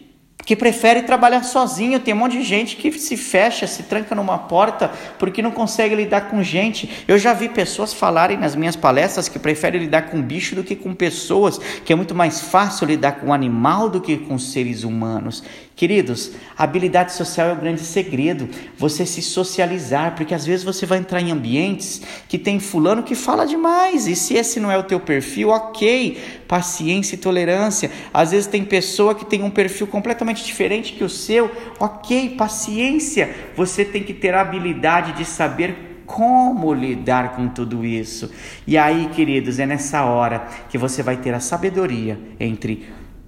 que 0.45 0.55
prefere 0.55 1.03
trabalhar 1.03 1.43
sozinho. 1.43 1.99
Tem 1.99 2.13
um 2.13 2.17
monte 2.17 2.37
de 2.37 2.43
gente 2.43 2.75
que 2.75 2.91
se 2.93 3.15
fecha, 3.15 3.65
se 3.65 3.83
tranca 3.83 4.13
numa 4.13 4.37
porta 4.37 4.91
porque 5.17 5.41
não 5.41 5.51
consegue 5.51 5.95
lidar 5.95 6.29
com 6.29 6.43
gente. 6.43 6.89
Eu 7.07 7.17
já 7.17 7.33
vi 7.33 7.49
pessoas 7.49 7.93
falarem 7.93 8.37
nas 8.37 8.55
minhas 8.55 8.75
palestras 8.75 9.29
que 9.29 9.39
preferem 9.39 9.81
lidar 9.81 10.03
com 10.03 10.21
bicho 10.21 10.55
do 10.55 10.63
que 10.63 10.75
com 10.75 10.93
pessoas, 10.93 11.57
que 11.85 11.93
é 11.93 11.95
muito 11.95 12.13
mais 12.13 12.41
fácil 12.41 12.87
lidar 12.87 13.13
com 13.13 13.33
animal 13.33 13.89
do 13.89 14.01
que 14.01 14.17
com 14.17 14.37
seres 14.37 14.83
humanos. 14.83 15.43
Queridos, 15.75 16.31
habilidade 16.55 17.13
social 17.13 17.49
é 17.49 17.53
o 17.53 17.55
grande 17.55 17.81
segredo. 17.81 18.47
Você 18.77 19.07
se 19.07 19.23
socializar, 19.23 20.15
porque 20.15 20.33
às 20.33 20.45
vezes 20.45 20.63
você 20.63 20.85
vai 20.85 20.99
entrar 20.99 21.19
em 21.19 21.31
ambientes 21.31 22.01
que 22.29 22.37
tem 22.37 22.59
fulano 22.59 23.01
que 23.01 23.15
fala 23.15 23.45
demais, 23.45 24.05
e 24.05 24.15
se 24.15 24.35
esse 24.35 24.59
não 24.59 24.71
é 24.71 24.77
o 24.77 24.83
teu 24.83 24.99
perfil, 24.99 25.49
ok, 25.49 26.17
paciência 26.47 27.15
e 27.15 27.17
tolerância. 27.17 27.89
Às 28.13 28.31
vezes 28.31 28.45
tem 28.45 28.63
pessoa 28.63 29.15
que 29.15 29.25
tem 29.25 29.41
um 29.41 29.49
perfil 29.49 29.87
completamente 29.87 30.45
diferente 30.45 30.93
que 30.93 31.03
o 31.03 31.09
seu, 31.09 31.49
ok, 31.79 32.35
paciência. 32.37 33.33
Você 33.55 33.83
tem 33.83 34.03
que 34.03 34.13
ter 34.13 34.35
a 34.35 34.41
habilidade 34.41 35.13
de 35.13 35.25
saber 35.25 36.03
como 36.05 36.71
lidar 36.73 37.35
com 37.35 37.47
tudo 37.47 37.83
isso. 37.83 38.31
E 38.67 38.77
aí, 38.77 39.09
queridos, 39.15 39.57
é 39.57 39.65
nessa 39.65 40.03
hora 40.03 40.47
que 40.69 40.77
você 40.77 41.01
vai 41.01 41.17
ter 41.17 41.33
a 41.33 41.39
sabedoria 41.39 42.19
entre 42.39 42.85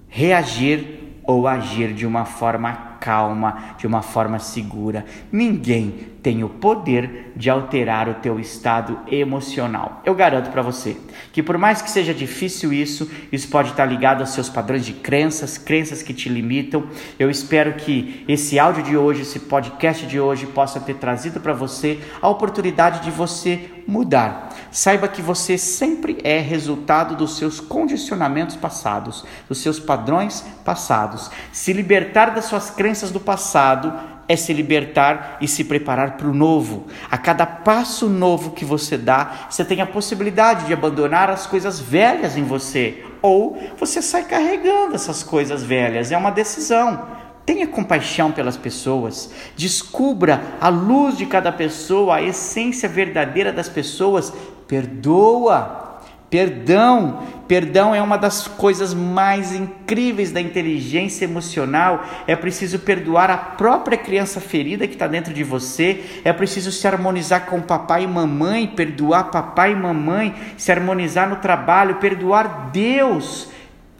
reagir 0.08 1.05
ou 1.26 1.48
agir 1.48 1.92
de 1.92 2.06
uma 2.06 2.24
forma 2.24 2.72
calma, 3.00 3.74
de 3.76 3.86
uma 3.86 4.02
forma 4.02 4.38
segura. 4.38 5.04
Ninguém 5.30 6.15
tem 6.26 6.42
o 6.42 6.48
poder 6.48 7.30
de 7.36 7.48
alterar 7.48 8.08
o 8.08 8.14
teu 8.14 8.40
estado 8.40 8.98
emocional. 9.06 10.02
Eu 10.04 10.12
garanto 10.12 10.50
para 10.50 10.60
você 10.60 10.96
que 11.32 11.40
por 11.40 11.56
mais 11.56 11.80
que 11.80 11.88
seja 11.88 12.12
difícil 12.12 12.72
isso, 12.72 13.08
isso 13.30 13.46
pode 13.46 13.70
estar 13.70 13.84
ligado 13.84 14.22
aos 14.22 14.30
seus 14.30 14.48
padrões 14.48 14.84
de 14.84 14.92
crenças, 14.92 15.56
crenças 15.56 16.02
que 16.02 16.12
te 16.12 16.28
limitam. 16.28 16.88
Eu 17.16 17.30
espero 17.30 17.74
que 17.74 18.24
esse 18.26 18.58
áudio 18.58 18.82
de 18.82 18.96
hoje, 18.96 19.22
esse 19.22 19.38
podcast 19.38 20.04
de 20.04 20.18
hoje 20.18 20.46
possa 20.46 20.80
ter 20.80 20.94
trazido 20.94 21.38
para 21.38 21.52
você 21.52 22.00
a 22.20 22.28
oportunidade 22.28 23.04
de 23.04 23.10
você 23.12 23.70
mudar. 23.86 24.48
Saiba 24.72 25.06
que 25.06 25.22
você 25.22 25.56
sempre 25.56 26.18
é 26.24 26.40
resultado 26.40 27.14
dos 27.14 27.38
seus 27.38 27.60
condicionamentos 27.60 28.56
passados, 28.56 29.24
dos 29.48 29.58
seus 29.58 29.78
padrões 29.78 30.44
passados. 30.64 31.30
Se 31.52 31.72
libertar 31.72 32.34
das 32.34 32.46
suas 32.46 32.68
crenças 32.68 33.12
do 33.12 33.20
passado 33.20 34.15
é 34.28 34.36
se 34.36 34.52
libertar 34.52 35.38
e 35.40 35.46
se 35.46 35.64
preparar 35.64 36.16
para 36.16 36.28
o 36.28 36.34
novo. 36.34 36.86
A 37.10 37.16
cada 37.16 37.46
passo 37.46 38.08
novo 38.08 38.50
que 38.50 38.64
você 38.64 38.96
dá, 38.96 39.46
você 39.48 39.64
tem 39.64 39.80
a 39.80 39.86
possibilidade 39.86 40.66
de 40.66 40.72
abandonar 40.72 41.30
as 41.30 41.46
coisas 41.46 41.80
velhas 41.80 42.36
em 42.36 42.44
você, 42.44 43.04
ou 43.22 43.56
você 43.78 44.02
sai 44.02 44.24
carregando 44.24 44.94
essas 44.94 45.22
coisas 45.22 45.62
velhas. 45.62 46.10
É 46.10 46.16
uma 46.16 46.30
decisão. 46.30 47.16
Tenha 47.44 47.68
compaixão 47.68 48.32
pelas 48.32 48.56
pessoas, 48.56 49.30
descubra 49.56 50.42
a 50.60 50.68
luz 50.68 51.16
de 51.16 51.26
cada 51.26 51.52
pessoa, 51.52 52.16
a 52.16 52.22
essência 52.22 52.88
verdadeira 52.88 53.52
das 53.52 53.68
pessoas, 53.68 54.32
perdoa. 54.66 55.85
Perdão, 56.28 57.22
perdão 57.46 57.94
é 57.94 58.02
uma 58.02 58.16
das 58.16 58.48
coisas 58.48 58.92
mais 58.92 59.54
incríveis 59.54 60.32
da 60.32 60.40
inteligência 60.40 61.24
emocional. 61.24 62.04
É 62.26 62.34
preciso 62.34 62.80
perdoar 62.80 63.30
a 63.30 63.36
própria 63.36 63.96
criança 63.96 64.40
ferida 64.40 64.88
que 64.88 64.94
está 64.94 65.06
dentro 65.06 65.32
de 65.32 65.44
você. 65.44 66.02
É 66.24 66.32
preciso 66.32 66.72
se 66.72 66.86
harmonizar 66.86 67.46
com 67.46 67.60
papai 67.60 68.02
e 68.02 68.08
mamãe, 68.08 68.66
perdoar 68.66 69.30
papai 69.30 69.72
e 69.72 69.76
mamãe, 69.76 70.34
se 70.56 70.72
harmonizar 70.72 71.28
no 71.28 71.36
trabalho, 71.36 71.96
perdoar 71.96 72.70
Deus. 72.72 73.48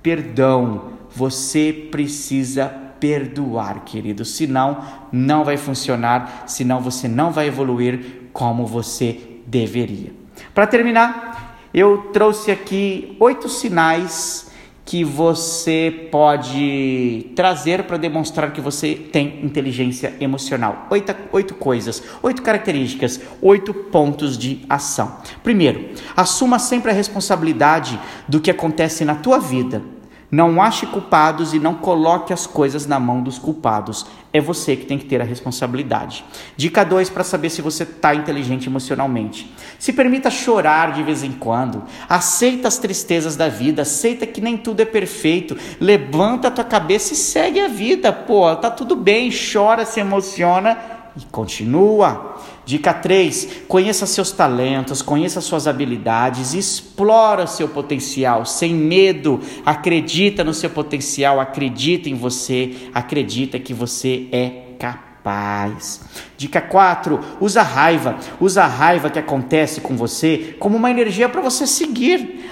Perdão, 0.02 0.90
você 1.14 1.72
precisa 1.92 2.66
perdoar, 2.98 3.84
querido. 3.84 4.24
Senão, 4.24 4.84
não 5.12 5.44
vai 5.44 5.56
funcionar, 5.56 6.42
senão 6.46 6.80
você 6.80 7.06
não 7.06 7.30
vai 7.30 7.46
evoluir 7.46 8.28
como 8.32 8.66
você 8.66 9.20
deveria. 9.46 10.12
Para 10.54 10.66
terminar, 10.66 11.25
eu 11.72 12.10
trouxe 12.12 12.50
aqui 12.50 13.16
oito 13.20 13.48
sinais 13.48 14.50
que 14.84 15.02
você 15.02 16.08
pode 16.12 17.32
trazer 17.34 17.82
para 17.82 17.96
demonstrar 17.96 18.52
que 18.52 18.60
você 18.60 18.94
tem 18.94 19.44
inteligência 19.44 20.14
emocional. 20.20 20.86
Oito, 20.90 21.12
oito 21.32 21.54
coisas, 21.54 22.00
oito 22.22 22.40
características, 22.40 23.20
oito 23.42 23.74
pontos 23.74 24.38
de 24.38 24.64
ação. 24.68 25.16
Primeiro, 25.42 25.88
assuma 26.16 26.60
sempre 26.60 26.92
a 26.92 26.94
responsabilidade 26.94 27.98
do 28.28 28.40
que 28.40 28.50
acontece 28.50 29.04
na 29.04 29.16
tua 29.16 29.40
vida 29.40 29.82
não 30.30 30.60
ache 30.60 30.86
culpados 30.86 31.54
e 31.54 31.58
não 31.58 31.74
coloque 31.74 32.32
as 32.32 32.46
coisas 32.46 32.86
na 32.86 32.98
mão 32.98 33.22
dos 33.22 33.38
culpados. 33.38 34.06
É 34.32 34.40
você 34.40 34.76
que 34.76 34.84
tem 34.84 34.98
que 34.98 35.04
ter 35.04 35.20
a 35.20 35.24
responsabilidade. 35.24 36.24
Dica 36.56 36.84
2 36.84 37.10
para 37.10 37.24
saber 37.24 37.48
se 37.48 37.62
você 37.62 37.84
está 37.84 38.14
inteligente 38.14 38.66
emocionalmente. 38.66 39.50
Se 39.78 39.92
permita 39.92 40.30
chorar 40.30 40.92
de 40.92 41.02
vez 41.02 41.22
em 41.22 41.32
quando. 41.32 41.84
Aceita 42.08 42.68
as 42.68 42.78
tristezas 42.78 43.36
da 43.36 43.48
vida. 43.48 43.82
Aceita 43.82 44.26
que 44.26 44.40
nem 44.40 44.56
tudo 44.56 44.80
é 44.80 44.84
perfeito. 44.84 45.56
Levanta 45.80 46.48
a 46.48 46.50
tua 46.50 46.64
cabeça 46.64 47.12
e 47.12 47.16
segue 47.16 47.60
a 47.60 47.68
vida. 47.68 48.12
Pô, 48.12 48.54
tá 48.56 48.70
tudo 48.70 48.96
bem. 48.96 49.30
Chora, 49.30 49.86
se 49.86 50.00
emociona 50.00 50.76
e 51.16 51.24
continua. 51.26 52.35
Dica 52.66 52.92
3: 52.92 53.62
conheça 53.68 54.06
seus 54.06 54.32
talentos, 54.32 55.00
conheça 55.00 55.40
suas 55.40 55.68
habilidades, 55.68 56.52
explora 56.52 57.46
seu 57.46 57.68
potencial 57.68 58.44
sem 58.44 58.74
medo. 58.74 59.40
Acredita 59.64 60.42
no 60.42 60.52
seu 60.52 60.68
potencial, 60.68 61.38
acredita 61.38 62.08
em 62.10 62.14
você, 62.16 62.74
acredita 62.92 63.60
que 63.60 63.72
você 63.72 64.26
é 64.32 64.74
capaz. 64.80 66.00
Dica 66.36 66.60
4: 66.60 67.20
usa 67.40 67.60
a 67.60 67.64
raiva. 67.64 68.16
Usa 68.40 68.64
a 68.64 68.66
raiva 68.66 69.10
que 69.10 69.18
acontece 69.20 69.80
com 69.80 69.96
você 69.96 70.56
como 70.58 70.76
uma 70.76 70.90
energia 70.90 71.28
para 71.28 71.40
você 71.40 71.68
seguir. 71.68 72.50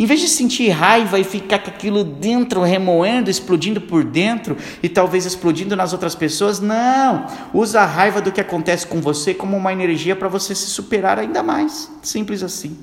Em 0.00 0.06
vez 0.06 0.18
de 0.18 0.28
sentir 0.28 0.70
raiva 0.70 1.18
e 1.18 1.24
ficar 1.24 1.58
com 1.58 1.68
aquilo 1.68 2.02
dentro, 2.02 2.62
remoendo, 2.62 3.28
explodindo 3.28 3.82
por 3.82 4.02
dentro 4.02 4.56
e 4.82 4.88
talvez 4.88 5.26
explodindo 5.26 5.76
nas 5.76 5.92
outras 5.92 6.14
pessoas, 6.14 6.58
não. 6.58 7.26
Usa 7.52 7.82
a 7.82 7.84
raiva 7.84 8.18
do 8.18 8.32
que 8.32 8.40
acontece 8.40 8.86
com 8.86 8.98
você 9.02 9.34
como 9.34 9.58
uma 9.58 9.74
energia 9.74 10.16
para 10.16 10.26
você 10.26 10.54
se 10.54 10.68
superar 10.70 11.18
ainda 11.18 11.42
mais. 11.42 11.92
Simples 12.00 12.42
assim. 12.42 12.78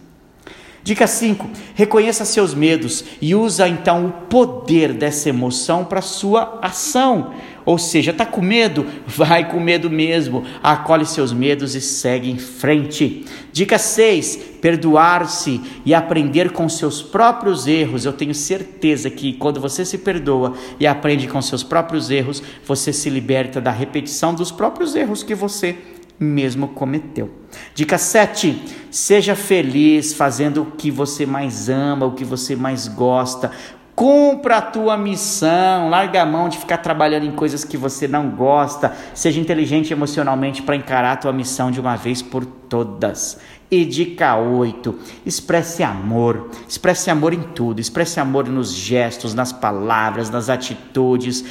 Dica 0.83 1.07
5: 1.07 1.49
reconheça 1.73 2.23
seus 2.23 2.53
medos 2.53 3.03
e 3.19 3.33
usa 3.33 3.67
então 3.67 4.05
o 4.05 4.11
poder 4.11 4.93
dessa 4.93 5.27
emoção 5.27 5.83
para 5.83 6.03
sua 6.03 6.59
ação. 6.61 7.33
Ou 7.67 7.77
seja, 7.77 8.11
está 8.11 8.25
com 8.25 8.41
medo? 8.41 8.85
Vai 9.05 9.51
com 9.51 9.59
medo 9.59 9.89
mesmo. 9.89 10.45
Acolhe 10.63 11.05
seus 11.05 11.33
medos 11.33 11.75
e 11.75 11.81
segue 11.81 12.31
em 12.31 12.37
frente. 12.37 13.25
Dica 13.51 13.77
6: 13.77 14.37
perdoar-se 14.61 15.59
e 15.85 15.93
aprender 15.93 16.53
com 16.53 16.69
seus 16.69 17.01
próprios 17.03 17.67
erros. 17.67 18.05
Eu 18.05 18.13
tenho 18.13 18.33
certeza 18.33 19.09
que 19.09 19.33
quando 19.33 19.59
você 19.59 19.83
se 19.83 19.97
perdoa 19.97 20.53
e 20.79 20.87
aprende 20.87 21.27
com 21.27 21.41
seus 21.41 21.61
próprios 21.61 22.09
erros, 22.09 22.41
você 22.65 22.93
se 22.93 23.09
liberta 23.09 23.59
da 23.59 23.71
repetição 23.71 24.33
dos 24.33 24.49
próprios 24.49 24.95
erros 24.95 25.21
que 25.21 25.35
você 25.35 25.75
mesmo 26.19 26.69
cometeu. 26.69 27.29
Dica 27.75 27.97
7: 27.97 28.61
seja 28.89 29.35
feliz 29.35 30.13
fazendo 30.13 30.63
o 30.63 30.71
que 30.71 30.89
você 30.89 31.25
mais 31.25 31.69
ama, 31.69 32.05
o 32.05 32.13
que 32.13 32.25
você 32.25 32.55
mais 32.55 32.87
gosta. 32.87 33.51
Cumpra 33.97 34.57
a 34.57 34.61
tua 34.61 34.95
missão, 34.95 35.89
larga 35.89 36.21
a 36.21 36.25
mão 36.25 36.47
de 36.47 36.59
ficar 36.59 36.77
trabalhando 36.77 37.25
em 37.25 37.31
coisas 37.31 37.63
que 37.63 37.75
você 37.75 38.07
não 38.07 38.29
gosta. 38.29 38.95
Seja 39.11 39.41
inteligente 39.41 39.91
emocionalmente 39.91 40.61
para 40.61 40.75
encarar 40.75 41.13
a 41.13 41.15
tua 41.15 41.33
missão 41.33 41.71
de 41.71 41.79
uma 41.79 41.95
vez 41.95 42.21
por 42.21 42.45
todas. 42.45 43.39
E 43.71 43.83
dica 43.83 44.35
8: 44.35 44.99
expresse 45.25 45.81
amor. 45.81 46.51
Expresse 46.69 47.09
amor 47.09 47.33
em 47.33 47.41
tudo. 47.41 47.81
Expresse 47.81 48.19
amor 48.19 48.47
nos 48.47 48.71
gestos, 48.71 49.33
nas 49.33 49.51
palavras, 49.51 50.29
nas 50.29 50.47
atitudes. 50.47 51.43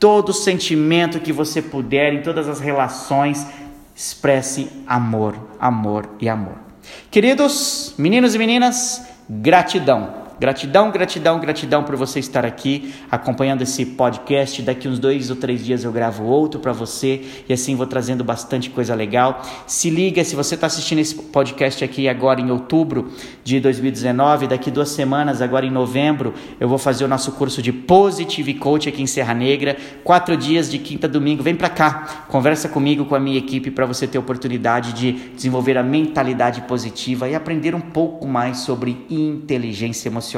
Todo 0.00 0.32
sentimento 0.32 1.20
que 1.20 1.32
você 1.32 1.62
puder, 1.62 2.14
em 2.14 2.22
todas 2.22 2.48
as 2.48 2.58
relações, 2.58 3.46
expresse 3.94 4.68
amor, 4.88 5.36
amor 5.60 6.10
e 6.20 6.28
amor. 6.28 6.56
Queridos 7.12 7.94
meninos 7.96 8.34
e 8.34 8.38
meninas, 8.38 9.06
gratidão. 9.30 10.21
Gratidão, 10.42 10.90
gratidão, 10.90 11.38
gratidão 11.38 11.84
por 11.84 11.94
você 11.94 12.18
estar 12.18 12.44
aqui 12.44 12.92
acompanhando 13.08 13.62
esse 13.62 13.86
podcast. 13.86 14.60
Daqui 14.60 14.88
uns 14.88 14.98
dois 14.98 15.30
ou 15.30 15.36
três 15.36 15.64
dias 15.64 15.84
eu 15.84 15.92
gravo 15.92 16.24
outro 16.24 16.58
para 16.58 16.72
você 16.72 17.22
e 17.48 17.52
assim 17.52 17.76
vou 17.76 17.86
trazendo 17.86 18.24
bastante 18.24 18.68
coisa 18.68 18.92
legal. 18.92 19.40
Se 19.68 19.88
liga, 19.88 20.24
se 20.24 20.34
você 20.34 20.56
está 20.56 20.66
assistindo 20.66 20.98
esse 20.98 21.14
podcast 21.14 21.84
aqui 21.84 22.08
agora 22.08 22.40
em 22.40 22.50
outubro 22.50 23.12
de 23.44 23.60
2019, 23.60 24.48
daqui 24.48 24.68
duas 24.68 24.88
semanas, 24.88 25.40
agora 25.40 25.64
em 25.64 25.70
novembro, 25.70 26.34
eu 26.58 26.68
vou 26.68 26.76
fazer 26.76 27.04
o 27.04 27.08
nosso 27.08 27.30
curso 27.30 27.62
de 27.62 27.72
Positive 27.72 28.54
Coach 28.54 28.88
aqui 28.88 29.00
em 29.00 29.06
Serra 29.06 29.34
Negra. 29.34 29.76
Quatro 30.02 30.36
dias 30.36 30.68
de 30.68 30.80
quinta 30.80 31.06
a 31.06 31.10
domingo. 31.10 31.44
Vem 31.44 31.54
para 31.54 31.68
cá, 31.68 32.24
conversa 32.26 32.68
comigo, 32.68 33.04
com 33.04 33.14
a 33.14 33.20
minha 33.20 33.38
equipe 33.38 33.70
para 33.70 33.86
você 33.86 34.08
ter 34.08 34.18
oportunidade 34.18 34.92
de 34.92 35.12
desenvolver 35.36 35.78
a 35.78 35.84
mentalidade 35.84 36.62
positiva 36.62 37.28
e 37.28 37.34
aprender 37.36 37.76
um 37.76 37.80
pouco 37.80 38.26
mais 38.26 38.58
sobre 38.58 39.06
inteligência 39.08 40.08
emocional 40.08 40.31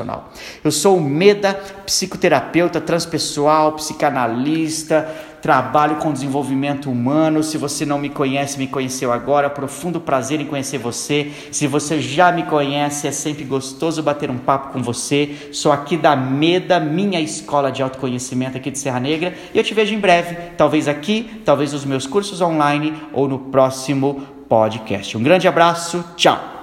Eu 0.62 0.70
sou 0.70 0.96
o 0.96 1.00
Meda, 1.00 1.54
psicoterapeuta 1.84 2.80
transpessoal, 2.80 3.72
psicanalista, 3.72 5.08
trabalho 5.44 5.96
com 5.96 6.10
desenvolvimento 6.10 6.90
humano. 6.90 7.42
Se 7.42 7.58
você 7.58 7.84
não 7.84 7.98
me 7.98 8.08
conhece, 8.08 8.58
me 8.58 8.66
conheceu 8.66 9.12
agora, 9.12 9.50
profundo 9.50 10.00
prazer 10.00 10.40
em 10.40 10.46
conhecer 10.46 10.78
você. 10.78 11.30
Se 11.52 11.66
você 11.66 12.00
já 12.00 12.32
me 12.32 12.44
conhece, 12.44 13.06
é 13.06 13.12
sempre 13.12 13.44
gostoso 13.44 14.02
bater 14.02 14.30
um 14.30 14.38
papo 14.38 14.72
com 14.72 14.82
você. 14.82 15.50
Sou 15.52 15.70
aqui 15.70 15.98
da 15.98 16.16
Meda, 16.16 16.80
minha 16.80 17.20
escola 17.20 17.70
de 17.70 17.82
autoconhecimento 17.82 18.56
aqui 18.56 18.70
de 18.70 18.78
Serra 18.78 18.98
Negra, 18.98 19.34
e 19.52 19.58
eu 19.58 19.62
te 19.62 19.74
vejo 19.74 19.94
em 19.94 20.00
breve, 20.00 20.34
talvez 20.56 20.88
aqui, 20.88 21.42
talvez 21.44 21.74
nos 21.74 21.84
meus 21.84 22.06
cursos 22.06 22.40
online 22.40 22.94
ou 23.12 23.28
no 23.28 23.38
próximo 23.38 24.22
podcast. 24.48 25.14
Um 25.14 25.22
grande 25.22 25.46
abraço, 25.46 26.02
tchau. 26.16 26.53